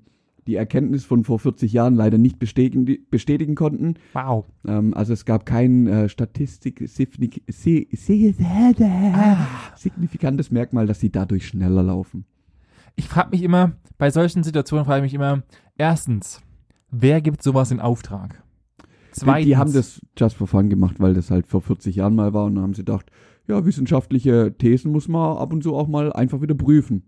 [0.47, 3.95] die Erkenntnis von vor 40 Jahren leider nicht bestätigen, bestätigen konnten.
[4.13, 4.45] Wow.
[4.67, 8.34] Ähm, also es gab kein äh, Statistik signik- si- si-
[9.75, 12.25] signifikantes Merkmal, dass sie dadurch schneller laufen.
[12.95, 15.43] Ich frage mich immer, bei solchen Situationen frage ich mich immer,
[15.77, 16.41] erstens,
[16.91, 18.43] wer gibt sowas in Auftrag?
[19.39, 22.34] Die, die haben das just for fun gemacht, weil das halt vor 40 Jahren mal
[22.34, 23.10] war und dann haben sie gedacht,
[23.47, 27.04] ja, wissenschaftliche Thesen muss man ab und zu auch mal einfach wieder prüfen.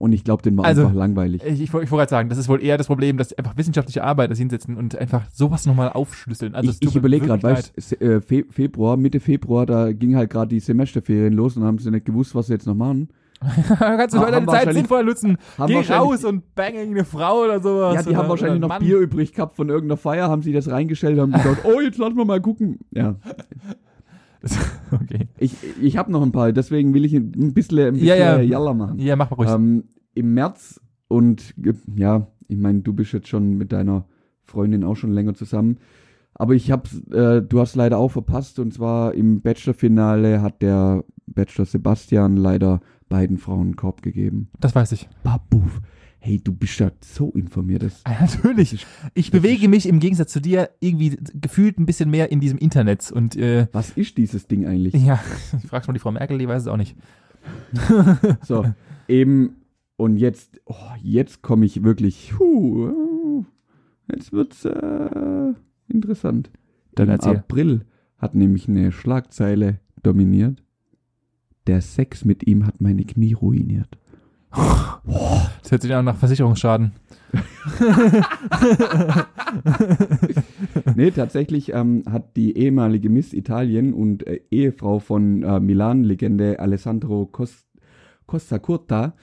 [0.00, 1.42] Und ich glaube, den war Also, einfach langweilig.
[1.44, 3.56] Ich, ich, wollte- ich wollte gerade sagen, das ist wohl eher das Problem, dass einfach
[3.56, 6.54] wissenschaftliche Arbeiter sich hinsetzen und einfach sowas nochmal aufschlüsseln.
[6.54, 10.30] Also ich ich überlege gerade, weißt du, äh, Fe Februar, Mitte Februar, da ging halt
[10.30, 13.08] gerade die Semesterferien los und haben sie nicht gewusst, was sie jetzt noch machen.
[13.78, 15.38] Kannst du deine haben Zeit sinnvoll nutzen?
[15.66, 17.94] Geh raus und bang eine Frau oder sowas.
[17.94, 20.52] Ja, die oder, haben wahrscheinlich noch einen Bier übrig gehabt von irgendeiner Feier, haben sie
[20.52, 22.78] das reingestellt, haben gesagt, oh, jetzt lassen wir mal gucken.
[22.90, 23.18] Ja, Mann.
[24.90, 25.28] Okay.
[25.38, 28.40] ich, ich habe noch ein paar, deswegen will ich ein bisschen, ein bisschen Ja, ja.
[28.40, 28.98] Jalla machen.
[28.98, 29.50] Ja, mach mal ruhig.
[29.50, 31.54] Ähm, Im März und
[31.94, 34.06] ja, ich meine, du bist jetzt schon mit deiner
[34.44, 35.78] Freundin auch schon länger zusammen.
[36.34, 41.04] Aber ich hab's, äh, du hast leider auch verpasst und zwar im Bachelor-Finale hat der
[41.26, 44.48] Bachelor Sebastian leider beiden Frauen einen Korb gegeben.
[44.60, 45.08] das weiß ich.
[45.22, 45.80] Babuf.
[46.20, 47.84] Hey, du bist ja so informiert.
[47.84, 48.70] Das, Ah, natürlich.
[48.72, 52.40] das ist, Ich bewege mich im Gegensatz zu dir irgendwie gefühlt ein bisschen mehr in
[52.40, 54.94] diesem Internet und äh, was ist dieses Ding eigentlich?
[54.94, 55.16] ja,
[55.68, 56.96] fragst mal die Frau Merkel, die weiß es auch nicht.
[58.42, 58.64] So,
[59.06, 59.52] im
[59.96, 63.44] Und jetzt, oh, jetzt komme ich wirklich, huh,
[64.12, 65.52] jetzt wird's äh,
[65.88, 66.50] interessant.
[66.94, 67.36] Dann Im erzähl.
[67.36, 67.84] April
[68.18, 70.62] hat nämlich eine Schlagzeile dominiert.
[71.68, 73.98] Der Sex mit ihm hat meine Knie ruiniert.
[75.62, 76.92] Das hört sich auch nach Versicherungsschaden.
[80.96, 87.26] nee, tatsächlich ähm, hat die ehemalige Miss Italien und äh, Ehefrau von äh, Milan-Legende Alessandro
[87.26, 87.66] Cos
[88.26, 89.14] Costa Curta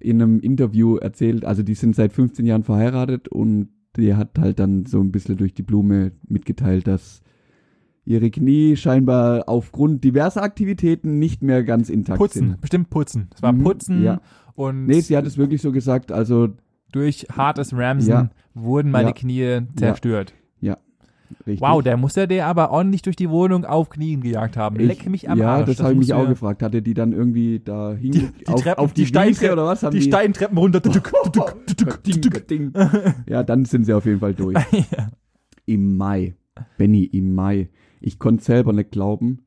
[0.00, 4.58] in einem Interview erzählt, also die sind seit 15 Jahren verheiratet und die hat halt
[4.58, 7.22] dann so ein bisschen durch die Blume mitgeteilt, dass
[8.04, 12.60] ihre Knie scheinbar aufgrund diverser Aktivitäten nicht mehr ganz intakt Putzen, sind.
[12.60, 13.28] bestimmt putzen.
[13.34, 14.20] Es war Mhm, Putzen ja.
[14.54, 16.48] und Nee, sie hat es wirklich so gesagt, also
[16.92, 18.30] durch hartes Ramsen Ja.
[18.54, 19.12] wurden meine Ja.
[19.14, 20.34] Knie zerstört.
[21.46, 21.62] richtig.
[21.62, 24.78] Wow, der muss ja der aber ordentlich durch die Wohnung auf Knien gejagt haben.
[24.78, 25.66] Ich- Leck mich am ja, Arsch.
[25.66, 26.62] das habe ich mich auch ja- gefragt.
[26.62, 29.66] Hatte die dann irgendwie da hin Die- die auf, Treppen- auf die, die Steintreppen- oder
[29.66, 29.82] was?
[29.82, 30.80] Haben Die die, Steintreppen runter.
[33.28, 34.56] Ja, dann sind sie auf jeden Fall durch.
[34.72, 35.08] Ja.
[35.66, 36.36] Im Mai.
[36.78, 37.68] Benny, im Mai.
[38.06, 39.46] Ich konnte selber nicht glauben,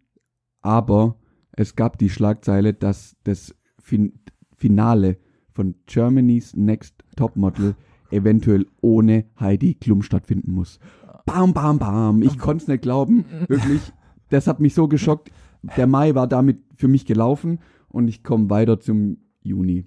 [0.61, 1.19] aber
[1.51, 4.13] es gab die Schlagzeile, dass das fin
[4.55, 5.17] Finale
[5.51, 7.75] von Germany's Next Topmodel
[8.09, 10.79] eventuell ohne Heidi Klum stattfinden muss.
[11.27, 12.23] Bam, bam, bam.
[12.23, 13.25] Ich konnte es nicht glauben.
[13.47, 13.93] Wirklich.
[14.29, 15.29] Das hat mich so geschockt.
[15.77, 19.85] Der Mai war damit für mich gelaufen und ich komme weiter zum Juni.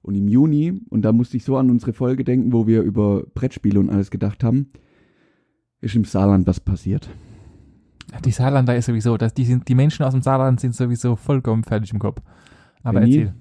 [0.00, 3.22] Und im Juni, und da musste ich so an unsere Folge denken, wo wir über
[3.34, 4.72] Brettspiele und alles gedacht haben,
[5.80, 7.08] ist im Saarland was passiert.
[8.24, 11.64] Die Saarlander ist sowieso, dass die, sind, die Menschen aus dem Saarland sind sowieso vollkommen
[11.64, 12.20] fertig im Kopf.
[12.82, 13.34] Aber Benni, erzähl.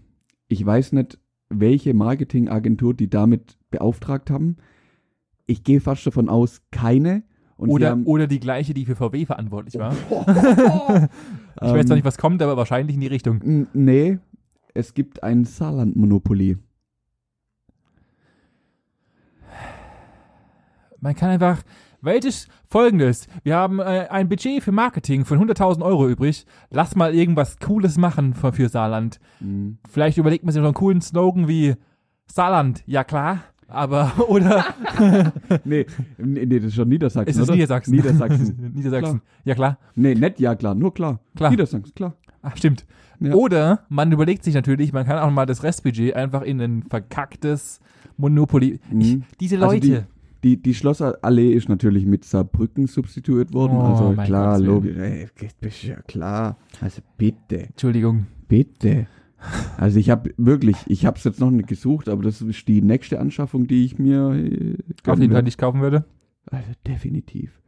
[0.47, 1.17] Ich weiß nicht,
[1.49, 4.57] welche Marketingagentur die damit beauftragt haben.
[5.45, 7.23] Ich gehe fast davon aus, keine.
[7.57, 9.93] Und Oder, oder die gleiche, die für VW verantwortlich war.
[11.55, 13.67] Ich Ähm, weiß zwar nicht, was kommt, aber wahrscheinlich in die Richtung.
[13.73, 14.19] Nee,
[14.73, 16.57] es gibt ein Saarland-Monopoly.
[20.99, 21.61] Man kann einfach,
[22.01, 27.13] welches folgendes, wir haben äh, ein Budget für Marketing von 100.000 Euro übrig, lass mal
[27.13, 29.19] irgendwas Cooles machen für, für Saarland.
[29.39, 29.77] Mhm.
[29.89, 31.75] Vielleicht überlegt man sich noch einen coolen Slogan wie
[32.25, 34.65] Saarland, ja klar, aber, oder
[35.63, 35.85] Nee,
[36.17, 37.53] nee, das ist schon Niedersachsen, ist es oder?
[37.53, 37.95] Niedersachsen?
[37.95, 38.71] Niedersachsen.
[38.75, 41.19] Niedersachsen, ja klar, Nee, nicht ja klar, nur klar.
[41.35, 41.51] Klar.
[41.51, 42.15] Niedersachsen, klar.
[42.43, 42.85] Ach, stimmt.
[43.19, 43.33] Ja.
[43.35, 47.79] Oder man überlegt sich natürlich, man kann auch mal das Restbudget einfach in ein verkacktes
[48.17, 48.79] Monopoly.
[48.99, 49.23] Ich, Mhm.
[49.39, 50.07] diese Also Leute.
[50.43, 53.73] Die, die Schlossallee ist natürlich mit Saarbrücken substituiert worden.
[53.77, 54.97] Oh, also klar, logisch.
[54.97, 56.57] Ey, das ist ja klar.
[56.79, 58.25] Also bitte, Entschuldigung.
[58.47, 59.07] bitte.
[59.77, 62.81] Also ich habe wirklich, ich habe es jetzt noch nicht gesucht, aber das ist die
[62.81, 65.43] nächste Anschaffung, die ich mir äh, Auf jeden Fall werde.
[65.43, 66.05] nicht kaufen würde.
[66.49, 67.59] Also definitiv.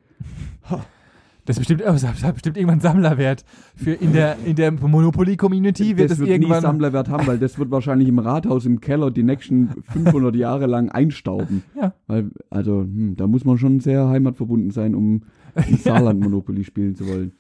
[1.46, 3.44] Das ist bestimmt, oh, das hat bestimmt irgendwann Sammlerwert.
[3.76, 6.62] Für in der, in der Monopoly-Community wird das es wird irgendwann.
[6.62, 10.90] Sammlerwert haben, weil das wird wahrscheinlich im Rathaus im Keller die nächsten 500 Jahre lang
[10.90, 11.64] einstauben.
[11.76, 11.94] Ja.
[12.08, 15.24] Weil, also, hm, da muss man schon sehr heimatverbunden sein, um
[15.56, 17.34] ein Saarland-Monopoly spielen zu wollen.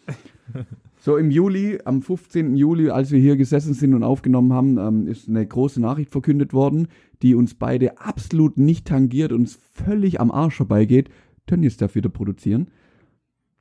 [0.99, 2.55] So, im Juli, am 15.
[2.55, 6.53] Juli, als wir hier gesessen sind und aufgenommen haben, ähm, ist eine große Nachricht verkündet
[6.53, 6.87] worden,
[7.21, 11.09] die uns beide absolut nicht tangiert, uns völlig am Arsch vorbeigeht.
[11.45, 12.67] Tönnies darf wieder produzieren.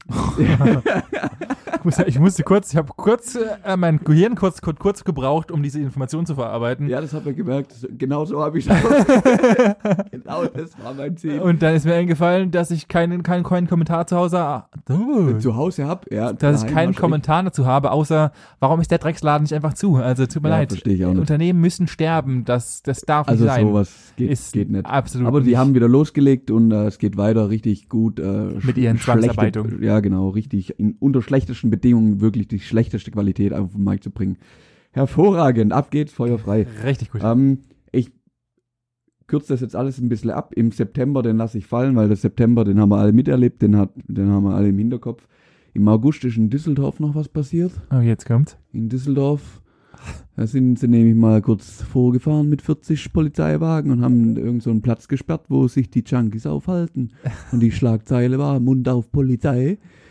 [0.08, 5.50] Ich, muss, ich musste kurz, ich habe kurz äh, mein Gehirn kurz, kurz, kurz gebraucht,
[5.50, 6.88] um diese Information zu verarbeiten.
[6.88, 7.72] Ja, das hat man gemerkt.
[7.72, 8.66] Das- Genau so habe ich
[10.10, 11.40] Genau, das war mein Ziel.
[11.40, 15.38] Und dann ist mir eingefallen, dass ich keinen, keinen, keinen Kommentar zu Hause habe.
[15.38, 16.32] zu Hause hab, ja.
[16.32, 19.96] dass ich keinen Kommentar dazu habe, außer warum ist der Drecksladen nicht einfach zu?
[19.96, 20.72] Also tut mir Ja, leid.
[20.86, 21.04] ich.
[21.04, 23.66] Unternehmen müssen sterben, das, das darf Also nicht sein.
[23.66, 24.86] sowas geht, ist geht nicht.
[24.86, 25.56] absolut Aber die nicht.
[25.58, 28.18] haben wieder losgelegt und äh, es geht weiter richtig gut.
[28.20, 29.82] Äh, Mit ihren Zwangsarbeitungen.
[29.82, 30.78] Ja, genau, richtig.
[30.78, 34.38] In, unter schlechtesten Bedingungen wirklich die schlechteste Qualität auf den Markt zu bringen.
[34.92, 36.66] Hervorragend, ab geht's, feuerfrei.
[36.84, 37.22] Richtig gut.
[37.24, 37.58] Ähm,
[37.90, 38.12] ich
[39.26, 40.52] kürze das jetzt alles ein bisschen ab.
[40.54, 43.76] Im September, den lasse ich fallen, weil der September, den haben wir alle miterlebt, den,
[43.76, 45.26] hat, den haben wir alle im Hinterkopf.
[45.74, 47.72] Im August ist in Düsseldorf noch was passiert.
[47.90, 48.58] Oh, jetzt kommt.
[48.72, 49.61] in Düsseldorf.
[50.36, 54.80] Da sind sie nämlich mal kurz vorgefahren mit 40 Polizeiwagen und haben irgend so einen
[54.80, 57.10] Platz gesperrt, wo sich die Junkies aufhalten.
[57.52, 59.78] Und die Schlagzeile war Mund auf Polizei.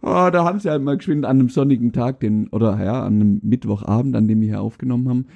[0.00, 3.14] oh, da haben sie halt mal geschwind an einem sonnigen Tag, den, oder ja, an
[3.14, 5.26] einem Mittwochabend, an dem wir hier aufgenommen haben,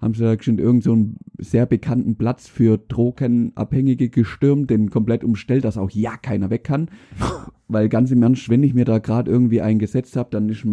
[0.00, 5.24] haben sie da geschwind irgend so einen sehr bekannten Platz für Drogenabhängige gestürmt, den komplett
[5.24, 6.90] umstellt, dass auch ja keiner weg kann.
[7.68, 10.66] Weil ganz im Ernst, wenn ich mir da gerade irgendwie einen gesetzt habe, dann ist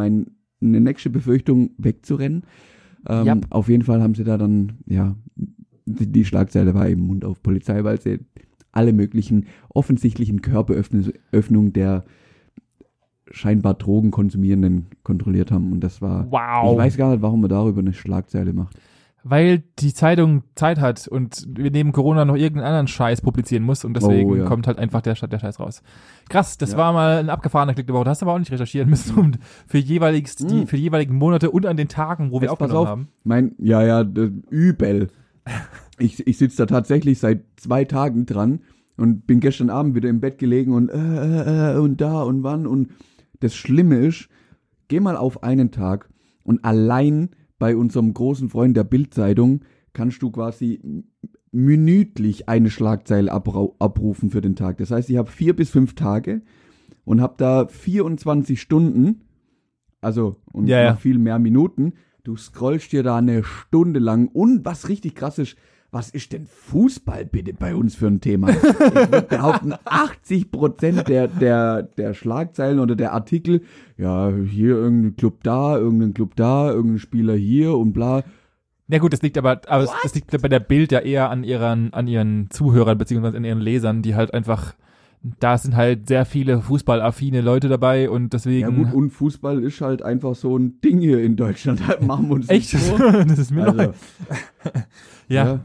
[0.61, 2.43] meine nächste Befürchtung wegzurennen.
[3.07, 3.37] Ähm, Ja.
[3.49, 5.15] Auf jeden Fall haben sie da dann, ja,
[5.85, 8.19] die, die Schlagzeile war eben Mund auf Polizei, weil sie
[8.71, 12.05] alle möglichen offensichtlichen Körperöffnungen der
[13.29, 15.71] scheinbar Drogenkonsumierenden kontrolliert haben.
[15.71, 16.29] Und das war.
[16.31, 16.73] Wow.
[16.73, 18.77] Ich weiß gar nicht, warum man darüber eine Schlagzeile macht.
[19.23, 23.85] Weil die Zeitung Zeit hat und wir neben Corona noch irgendeinen anderen Scheiß publizieren muss
[23.85, 24.45] und deswegen Oh, ja.
[24.45, 25.83] kommt halt einfach der, der Scheiß raus.
[26.27, 26.77] Krass, das Ja.
[26.79, 28.05] war mal ein abgefahrener Klick der Woche.
[28.05, 30.67] Das hast du aber auch nicht recherchieren müssen und für jeweils die, Mhm.
[30.67, 32.87] für die jeweiligen Monate und an den Tagen, wo wir Jetzt pass aufgenommen auf.
[32.87, 33.07] haben.
[33.23, 34.01] Mein, ja, ja,
[34.49, 35.09] übel.
[35.99, 38.61] Ich, ich sitze da tatsächlich seit zwei Tagen dran
[38.97, 42.65] und bin gestern Abend wieder im Bett gelegen und äh, äh, und da und wann
[42.65, 42.89] und
[43.39, 44.27] das Schlimme ist,
[44.87, 46.09] geh mal auf einen Tag
[46.43, 47.29] und allein
[47.61, 49.61] bei unserem großen Freund der Bildzeitung
[49.93, 50.81] kannst du quasi
[51.51, 54.79] minütlich eine Schlagzeile abrufen für den Tag.
[54.79, 56.41] Das heißt, ich habe vier bis fünf Tage
[57.05, 59.21] und habe da 24 Stunden,
[60.01, 60.91] also und Ja, ja.
[60.93, 61.93] noch viel mehr Minuten.
[62.23, 65.55] Du scrollst dir da eine Stunde lang und was richtig krass ist,
[65.93, 68.49] was ist denn Fußball bitte bei uns für ein Thema?
[68.49, 73.61] Ich würde behaupten, 80 Prozent der, der, der Schlagzeilen oder der Artikel,
[73.97, 78.23] ja, hier irgendein Club da, irgendein Club da, irgendein Spieler hier und bla.
[78.87, 81.43] Ja gut, das liegt aber, aber es- das liegt bei der Bild ja eher an
[81.43, 84.73] ihren, an ihren Zuhörern beziehungsweise an ihren Lesern, die halt einfach,
[85.39, 88.61] da sind halt sehr viele fußballaffine Leute dabei und deswegen.
[88.61, 91.81] Ja gut, und Fußball ist halt einfach so ein Ding hier in Deutschland.
[91.85, 92.73] Da machen wir uns Echt?
[92.73, 92.97] nicht vor.
[93.25, 93.93] das ist mir Also.
[95.27, 95.59] Ja, ja.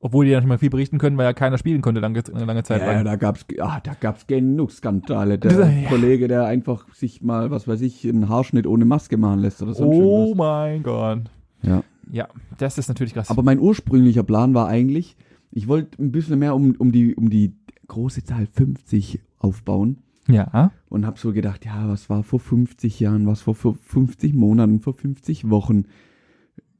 [0.00, 2.62] Obwohl die ja nicht mal viel berichten können, weil ja keiner spielen konnte lange, lange
[2.62, 3.04] Zeit Ja, lang.
[3.04, 5.38] da gab's, ah, da gab's genug Skandale.
[5.38, 5.88] Der ja.
[5.88, 9.74] Kollege, der einfach sich mal, was weiß ich, einen Haarschnitt ohne Maske machen lässt oder
[9.74, 11.22] sonst Oh mein Gott.
[11.62, 11.84] Ja.
[12.12, 12.28] Ja,
[12.58, 13.30] das ist natürlich krass.
[13.30, 15.16] Aber mein ursprünglicher Plan war eigentlich,
[15.52, 17.54] ich wollte ein bisschen mehr um, um, die, um die
[17.86, 19.98] große Zahl 50 aufbauen
[20.28, 20.72] ja.
[20.88, 24.94] und habe so gedacht, ja, was war vor 50 Jahren, was vor 50 Monaten, vor
[24.94, 25.84] 50 Wochen.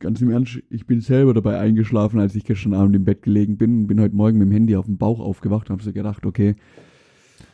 [0.00, 3.58] Ganz im Ernst, ich bin selber dabei eingeschlafen, als ich gestern Abend im Bett gelegen
[3.58, 5.92] bin und bin heute Morgen mit dem Handy auf dem Bauch aufgewacht und habe so
[5.92, 6.56] gedacht, okay,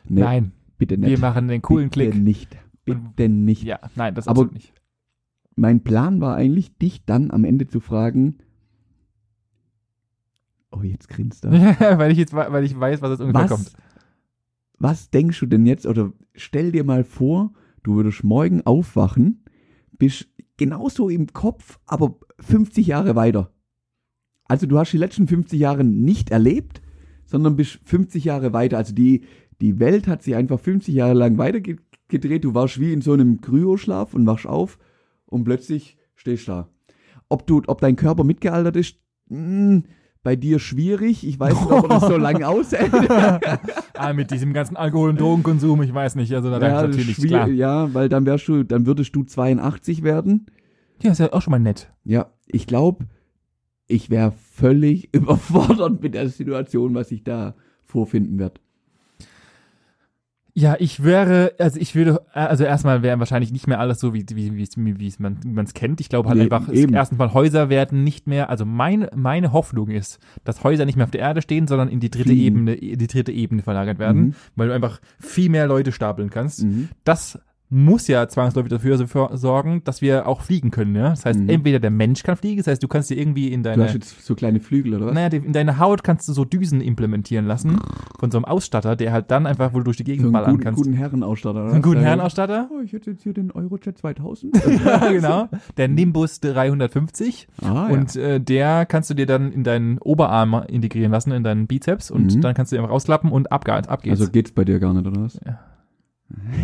[0.09, 1.11] nee, Nein, bitte nicht.
[1.11, 2.23] wir machen den coolen bitte Klick.
[2.23, 2.57] nicht.
[2.85, 3.65] Bitte nicht.
[3.65, 4.73] Ja, nein, das Aber- nicht.
[5.57, 8.37] Mein Plan war eigentlich, dich dann am Ende zu fragen,
[10.71, 11.51] oh, jetzt grinst er.
[11.99, 13.65] weil ich jetzt, weil ich weiß, was jetzt ungefähr kommt.
[13.65, 13.77] Was,
[14.79, 19.43] was denkst du denn jetzt, oder stell dir mal vor, du würdest morgen aufwachen,
[19.99, 20.29] bist
[20.59, 23.51] genauso im Kopf, aber 50 Jahre weiter.
[24.45, 26.81] Also du hast die letzten 50 Jahre nicht erlebt,
[27.25, 28.79] sondern bist 50 Jahre weiter.
[28.79, 29.23] Also die,
[29.61, 32.45] die Welt hat sich einfach 50 Jahre lang weitergedreht.
[32.45, 34.79] Du warst wie in so einem Kryoschlaf und wachst auf
[35.27, 36.69] und plötzlich stehst da.
[37.29, 38.97] Ob du, ob dein Körper mitgealtert ist,
[39.29, 39.83] mh,
[40.27, 41.25] bei dir schwierig.
[41.25, 42.93] Ich weiß nicht, ob er das so lange aushält.
[43.95, 46.33] ah, mit diesem ganzen Alkohol- und Drogenkonsum, ich weiß nicht.
[46.35, 47.47] Also da ja, natürlich, klar.
[47.47, 50.47] ja, weil dann wärst du, dann würdest du 82 werden.
[51.03, 51.93] Ja, ist ja auch schon mal nett.
[52.05, 53.07] Ja, ich glaube,
[53.87, 58.61] ich wäre völlig überfordert mit der Situation, was ich da vorfinden werde.
[60.59, 64.25] Ja, ich wäre, also ich würde, also erstmal wäre wahrscheinlich nicht mehr alles so, wie,
[64.33, 66.01] wie, wie, wie es man es kennt.
[66.01, 66.95] Ich glaube halt Nee, einfach, eben.
[66.95, 71.05] erstens mal Häuser werden nicht mehr, also mein, meine Hoffnung ist, dass Häuser nicht mehr
[71.05, 72.57] auf der Erde stehen, sondern in die dritte Fliegen.
[72.69, 74.35] Ebene, in die dritte Ebene verlagert werden, Mhm.
[74.55, 76.65] weil du einfach viel mehr Leute stapeln kannst.
[76.65, 76.89] Mhm.
[77.05, 77.39] Das
[77.69, 80.95] muss ja zwangsläufig dafür so- sorgen, dass wir auch fliegen können.
[80.95, 81.11] Ja?
[81.11, 81.49] Das heißt, Mhm.
[81.49, 83.95] entweder der Mensch kann fliegen, das heißt, du kannst dir irgendwie in Du deine hast
[83.95, 85.15] jetzt so kleine Flügel, oder was?
[85.15, 87.79] naja, in deine Haut kannst du so Düsen implementieren lassen
[88.21, 90.51] von so einem Ausstatter, der halt dann einfach wohl durch die so Gegend einen ballern
[90.53, 90.79] guten, kannst.
[90.83, 91.69] guten Herrenausstatter, oder?
[91.71, 92.01] So einen guten?
[92.01, 92.69] Herrenausstatter.
[92.73, 94.55] Oh, ich hätte jetzt hier den Eurojet 2000.
[94.85, 95.49] ja, genau.
[95.77, 97.49] Der Nimbus 350.
[97.63, 101.67] Ah, Und äh, der kannst du dir dann in deinen Oberarm integrieren lassen, in deinen
[101.67, 102.11] Bizeps.
[102.11, 102.41] Und Mhm.
[102.43, 103.97] dann kannst du ihn einfach rausklappen und ab, ab ja.
[103.97, 104.21] geht's.
[104.21, 105.39] Also geht's bei dir gar nicht, oder was?
[105.45, 105.59] Ja.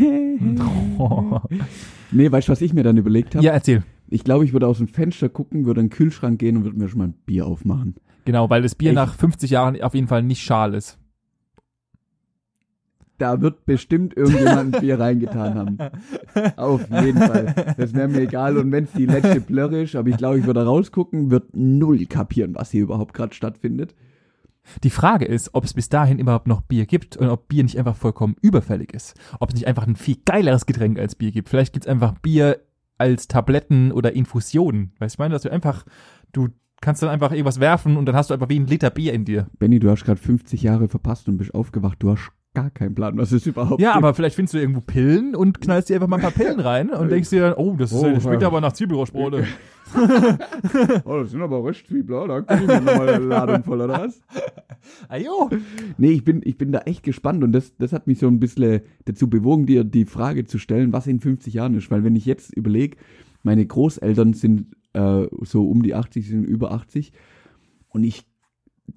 [2.13, 3.45] nee, weißt du, was ich mir dann überlegt habe?
[3.45, 3.83] ja, erzähl.
[4.09, 6.77] Ich glaube, ich würde aus dem Fenster gucken, würde in den Kühlschrank gehen und würde
[6.79, 7.95] mir schon mal ein Bier aufmachen.
[8.25, 10.99] Genau, weil das Bier Ich- nach 50 Jahren auf jeden Fall nicht schal ist.
[13.19, 15.79] Da wird bestimmt irgendjemand ein Bier reingetan haben.
[16.57, 17.75] Auf jeden Fall.
[17.79, 18.57] Das wäre mir egal.
[18.59, 22.05] Und wenn es die letzte Plörre ist, aber ich glaube, ich würde rausgucken, wird null
[22.07, 23.95] kapieren, was hier überhaupt gerade stattfindet.
[24.85, 27.79] Die Frage ist, ob es bis dahin überhaupt noch Bier gibt und ob Bier nicht
[27.79, 29.15] einfach vollkommen überfällig ist.
[29.41, 31.49] Ob es nicht einfach ein viel geileres Getränk als Bier gibt.
[31.49, 32.61] Vielleicht gibt es einfach Bier
[32.99, 34.93] als Tabletten oder Infusionen.
[34.99, 35.85] Weißt du, ich meine, dass du einfach,
[36.33, 36.49] du
[36.81, 39.25] kannst dann einfach irgendwas werfen und dann hast du einfach wie ein Liter Bier in
[39.25, 39.49] dir.
[39.59, 42.03] Benny, du hast gerade 50 Jahre verpasst und bist aufgewacht.
[42.03, 44.05] Du hast gar keinen Plan, was es überhaupt Ja, gibt.
[44.05, 46.91] aber vielleicht findest du irgendwo Pillen und knallst dir einfach mal ein paar Pillen rein
[46.91, 48.49] und denkst dir dann, oh, das, ist, Oh, das schmeckt ja.
[48.49, 49.45] aber nach Zwiebelrostbrote.
[51.05, 54.23] Oh, das sind aber Röstzwiebler, da ich mir nochmal eine Ladung voll, oder was?
[55.09, 55.51] Ajo.
[55.99, 58.41] Nee, ich bin, ich bin da echt gespannt und das, das hat mich so ein
[58.41, 61.91] bisschen dazu bewogen, dir die Frage zu stellen, was in 50 Jahren ist.
[61.91, 62.97] Weil wenn ich jetzt überlege,
[63.43, 67.13] meine Großeltern sind äh, so um die 80, sind über 80
[67.89, 68.25] und ich,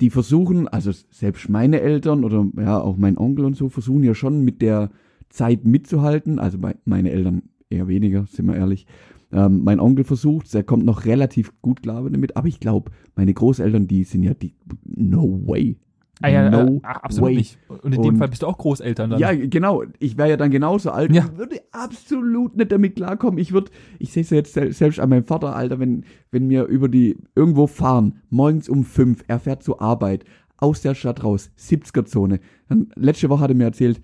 [0.01, 4.13] die versuchen, also selbst meine Eltern oder ja auch mein Onkel und so, versuchen ja
[4.13, 4.91] schon mit der
[5.29, 6.39] Zeit mitzuhalten.
[6.39, 8.85] Also meine Eltern eher weniger, sind wir ehrlich.
[9.31, 13.33] Ähm, mein Onkel versucht, der kommt noch relativ gut klar damit, aber ich glaube, meine
[13.33, 15.77] Großeltern, die sind ja die, no way.
[16.21, 17.35] Ah, ja, no äh, ach, absolut way.
[17.35, 17.57] nicht.
[17.67, 19.19] Und in dem Und- Fall bist du auch Großeltern dann.
[19.19, 19.83] Ja, genau.
[19.99, 21.11] Ich wäre ja dann genauso alt.
[21.13, 21.25] Ja.
[21.25, 23.37] Ich würde absolut nicht damit klarkommen.
[23.37, 26.49] Ich würde, ich sehe es ja jetzt sel selbst an meinem Vater, Alter, wenn, wenn
[26.49, 30.23] wir über die irgendwo fahren, morgens um fünf, er fährt zur Arbeit,
[30.57, 32.39] aus der Stadt raus, 70er-Zone.
[32.69, 34.01] Dann, letzte Woche hat er mir erzählt,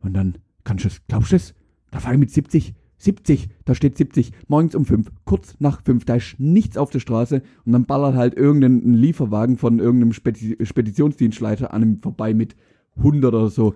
[0.00, 1.54] und dann, kannst du es, glaubst du es?
[1.90, 2.74] Da fahre ich mit 70.
[3.02, 7.00] 70, da steht 70, morgens um 5, kurz nach 5, da ist nichts auf der
[7.00, 12.54] Straße und dann ballert halt irgendein Lieferwagen von irgendeinem Spedi Speditionsdienstleiter an ihm vorbei mit
[12.96, 13.74] 100 oder so.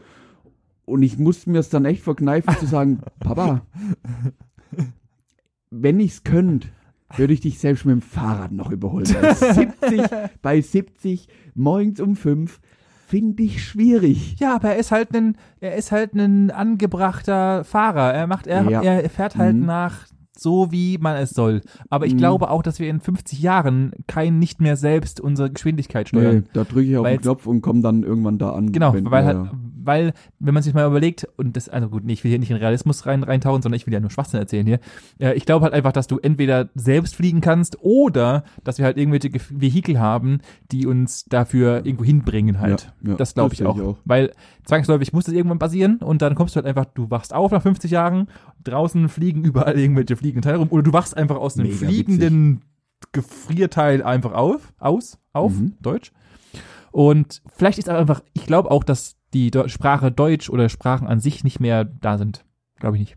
[0.84, 3.62] Und ich musste mir es dann echt verkneifen zu sagen, Papa,
[5.70, 6.68] wenn ich's könnte,
[7.16, 9.06] würde ich dich selbst mit dem Fahrrad noch überholen.
[9.20, 10.02] Bei 70,
[10.42, 12.60] bei 70, morgens um 5,
[13.06, 14.36] finde ich schwierig.
[14.40, 18.12] Ja, aber er ist halt ein, er ist halt ein angebrachter Fahrer.
[18.12, 18.82] Er macht, er, Ja.
[18.82, 19.66] er fährt halt Mhm.
[19.66, 20.06] nach
[20.38, 21.62] so, wie man es soll.
[21.88, 22.18] Aber ich Mhm.
[22.18, 26.36] glaube auch, dass wir in 50 Jahren kein nicht mehr selbst unsere Geschwindigkeit steuern.
[26.36, 28.70] Nee, da drücke ich auf den Knopf und komme dann irgendwann da an.
[28.72, 29.50] Genau, weil ja, halt.
[29.86, 32.50] Weil, wenn man sich mal überlegt, und das, also gut, nee, ich will hier nicht
[32.50, 34.80] in Realismus rein, reintauchen, sondern ich will ja nur Schwachsinn erzählen hier.
[35.18, 38.96] Äh, ich glaube halt einfach, dass du entweder selbst fliegen kannst oder dass wir halt
[38.98, 40.40] irgendwelche Ge Vehikel haben,
[40.72, 42.92] die uns dafür irgendwo hinbringen halt.
[43.02, 43.76] Ja, ja, das glaube ich auch.
[43.76, 43.96] ich auch.
[44.04, 44.32] Weil
[44.64, 47.62] zwangsläufig muss das irgendwann passieren und dann kommst du halt einfach, du wachst auf nach
[47.62, 48.28] 50 Jahren,
[48.64, 52.62] draußen fliegen überall irgendwelche fliegenden Teile rum oder du wachst einfach aus einem Mega fliegenden
[53.12, 55.74] Gefrierteil einfach auf, aus, auf, Mhm.
[55.80, 56.12] Deutsch.
[56.92, 61.06] Und vielleicht ist aber einfach, ich glaube auch, dass die Deu- Sprache Deutsch oder Sprachen
[61.06, 62.44] an sich nicht mehr da sind.
[62.78, 63.16] Glaube ich nicht.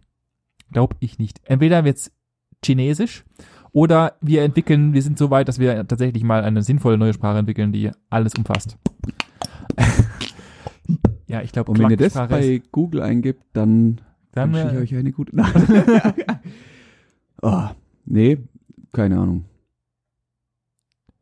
[0.72, 1.40] Glaube ich nicht.
[1.46, 2.12] Entweder wird's
[2.64, 3.24] Chinesisch
[3.72, 7.38] oder wir entwickeln, wir sind so weit, dass wir tatsächlich mal eine sinnvolle neue Sprache
[7.40, 8.78] entwickeln, die alles umfasst.
[11.28, 14.02] ja, ich glaube, Und wenn ihr das ist- bei Google eingibt, dann
[14.34, 15.56] dann, wünsche ich äh, euch eine gute Nacht.
[17.42, 17.68] oh,
[18.06, 18.38] nee,
[18.92, 19.46] keine Ahnung.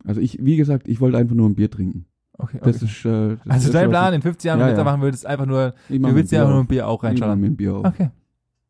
[0.03, 2.05] Also ich, wie gesagt, ich wollte einfach nur ein Bier trinken.
[2.37, 2.85] Okay, Das okay.
[2.85, 4.91] ist, äh, das Also ist dein Plan in 50 Jahren, Ja, wenn du das ja.
[4.91, 7.09] machen würdest, einfach nur, Ich, ich du willst ja Bier nur ein Bier auch Ich
[7.09, 7.39] reinschauen.
[7.39, 7.85] mir ein Bier auf.
[7.85, 8.09] Okay.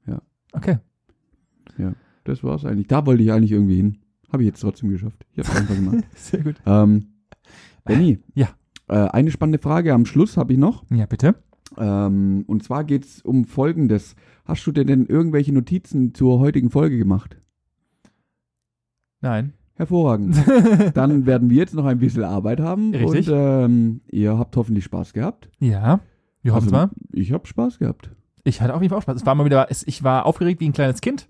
[0.08, 0.22] Ja.
[0.54, 0.78] Okay.
[2.24, 2.88] Das war's eigentlich.
[2.88, 3.98] Da wollte ich eigentlich irgendwie hin.
[4.34, 5.26] Habe ich jetzt trotzdem geschafft.
[5.34, 6.04] Ich habe einfach gemacht.
[6.16, 6.56] Sehr gut.
[6.66, 7.08] ähm,
[7.86, 8.20] Benny.
[8.36, 8.50] Ja.
[8.90, 10.84] Äh, eine spannende Frage am Schluss habe ich noch.
[10.90, 11.36] Ja, bitte.
[11.78, 14.16] Ähm, und zwar geht's um Folgendes.
[14.44, 17.38] Hast du dir denn irgendwelche Notizen zur heutigen Folge gemacht?
[19.22, 19.54] Nein.
[19.78, 20.36] Hervorragend.
[20.96, 22.94] Dann werden wir jetzt noch ein bisschen Arbeit haben.
[22.94, 23.30] Richtig.
[23.30, 25.50] Und ähm, ihr habt hoffentlich Spaß gehabt.
[25.60, 26.00] Ja.
[26.42, 26.90] Wir hoffen Also, es mal.
[27.14, 28.10] Ich habe Spaß gehabt.
[28.44, 29.18] Ich hatte auf jeden Fall auch Spaß.
[29.18, 31.28] Es war mal wieder, es, ich war aufgeregt wie ein kleines Kind.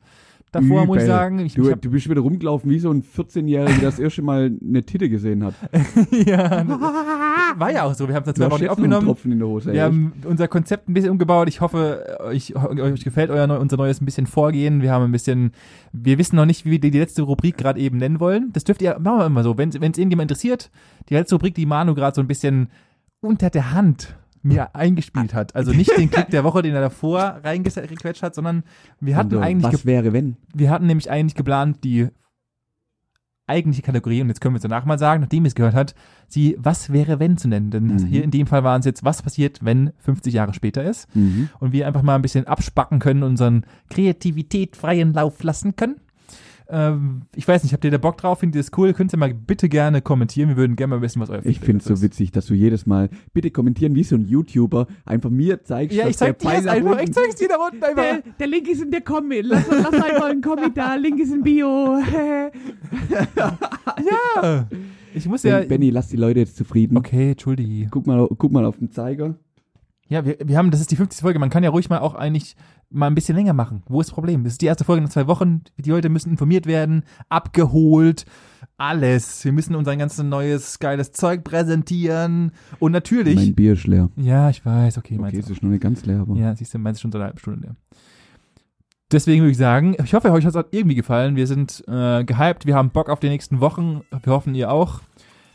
[0.62, 1.08] Davor muss ich Übel.
[1.08, 1.40] sagen.
[1.40, 4.52] Ich, Du, ich du bist wieder rumgelaufen wie so ein 14-Jähriger, der das erste Mal
[4.62, 5.54] eine Titte gesehen hat.
[6.26, 6.66] ja,
[7.58, 8.08] war ja auch so.
[8.08, 9.06] Wir haben es jetzt noch einen aufgenommen.
[9.06, 9.74] Tropfen in der Hose.
[9.74, 11.48] Wir haben unser Konzept ein bisschen umgebaut.
[11.48, 14.82] Ich hoffe, euch, euch gefällt euer, unser neues ein bisschen Vorgehen.
[14.82, 15.52] Wir haben ein bisschen,
[15.94, 18.52] wir wissen noch nicht, wie wir die, die letzte Rubrik gerade eben nennen wollen.
[18.54, 19.58] Das dürft ihr, machen wir immer so.
[19.58, 20.70] Wenn es irgendjemand interessiert,
[21.10, 22.70] die letzte Rubrik, die Manu gerade so ein bisschen
[23.22, 24.16] unter der Hand
[24.48, 25.56] mir eingespielt hat.
[25.56, 28.64] Also nicht den Klick der Woche, den er davor reingequetscht hat, sondern
[29.00, 30.38] wir hatten äh, eigentlich Was wäre, wenn?
[30.54, 32.08] wir hatten nämlich eigentlich geplant, die
[33.50, 35.96] eigentliche Kategorie, und jetzt können wir es danach mal sagen, nachdem ihr es gehört hat,
[36.28, 37.72] sie Was wäre wenn zu nennen.
[37.72, 38.06] Denn Mhm.
[38.08, 41.14] hier in dem Fall waren es jetzt, was passiert, wenn 50 Jahre später ist.
[41.16, 41.48] Mhm.
[41.60, 45.96] Und wir einfach mal ein bisschen abspacken können, unseren Kreativität freien Lauf lassen können.
[46.70, 48.40] Ähm, ich weiß nicht, habt ihr da Bock drauf?
[48.40, 48.94] Findet ihr das cool?
[48.94, 50.50] Könnt ihr mal bitte gerne kommentieren.
[50.50, 52.54] Wir würden gerne mal wissen, was euer Ich Feedback finde es so witzig, dass du
[52.54, 56.40] jedes Mal bitte kommentieren wie so ein YouTuber einfach mir zeigst, Ja, dass ich zeig
[56.40, 57.00] dir das Pfeil einfach.
[57.00, 58.04] Ich zeig's dir da unten einfach.
[58.04, 59.42] Der, der Link ist in der Kommi.
[59.42, 60.96] Lass, lass einfach einen Kommi da.
[60.96, 62.00] Link ist in Bio.
[63.32, 64.68] Ja.
[65.14, 65.60] Ich muss ja.
[65.60, 66.98] Ben, Benny, lass die Leute jetzt zufrieden.
[66.98, 67.88] Okay, Entschuldige.
[67.90, 69.36] Guck, mal, guck mal auf den Zeiger.
[70.10, 71.22] Ja, wir, wir haben, das ist die 50.
[71.22, 71.40] Folge.
[71.40, 72.56] Man kann ja ruhig mal auch eigentlich
[72.90, 73.84] mal ein bisschen länger machen.
[73.88, 74.44] Wo ist das Problem?
[74.44, 75.62] Das ist die erste Folge in zwei Wochen.
[75.78, 78.26] Die Leute müssen informiert werden, abgeholt,
[78.78, 79.44] alles.
[79.44, 82.52] Wir müssen unser ganzes neues, geiles Zeug präsentieren.
[82.80, 83.36] Und natürlich.
[83.36, 84.10] Mein Bier ist leer.
[84.16, 86.80] ja, ich weiß, okay, Okay, es ist noch nicht ganz leer, aber Ja, siehst du,
[86.80, 87.76] meinst du schon seit einer halben Stunde leer.
[89.12, 91.38] Deswegen würde ich sagen, ich hoffe, euch hat es irgendwie gefallen.
[91.38, 94.02] Wir sind äh, gehypt, wir haben Bock auf die nächsten Wochen.
[94.24, 95.00] Wir hoffen, ihr auch.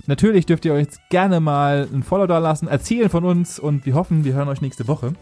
[0.06, 3.84] Natürlich dürft ihr euch jetzt gerne mal ein Follow da lassen, erzählen von uns und
[3.86, 5.12] wir hoffen, wir hören euch nächste Woche.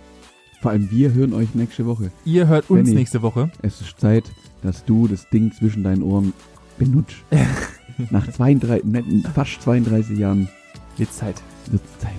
[0.61, 2.11] Vor allem wir hören euch nächste Woche.
[2.25, 2.95] Ihr hört uns Benny.
[2.97, 3.51] nächste Woche.
[3.63, 4.25] Es ist Zeit,
[4.63, 6.33] dass du das Ding zwischen deinen Ohren
[6.79, 7.17] benutzt.
[8.11, 9.05] Nach 32, ne,
[9.35, 10.49] fast 32 Jahren
[10.97, 11.43] Jetzt Zeit.
[11.71, 12.13] wird Zeit.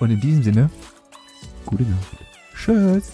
[0.00, 0.70] Und in diesem Sinne,
[1.66, 2.16] Gute Nacht.
[2.56, 3.10] tschüss.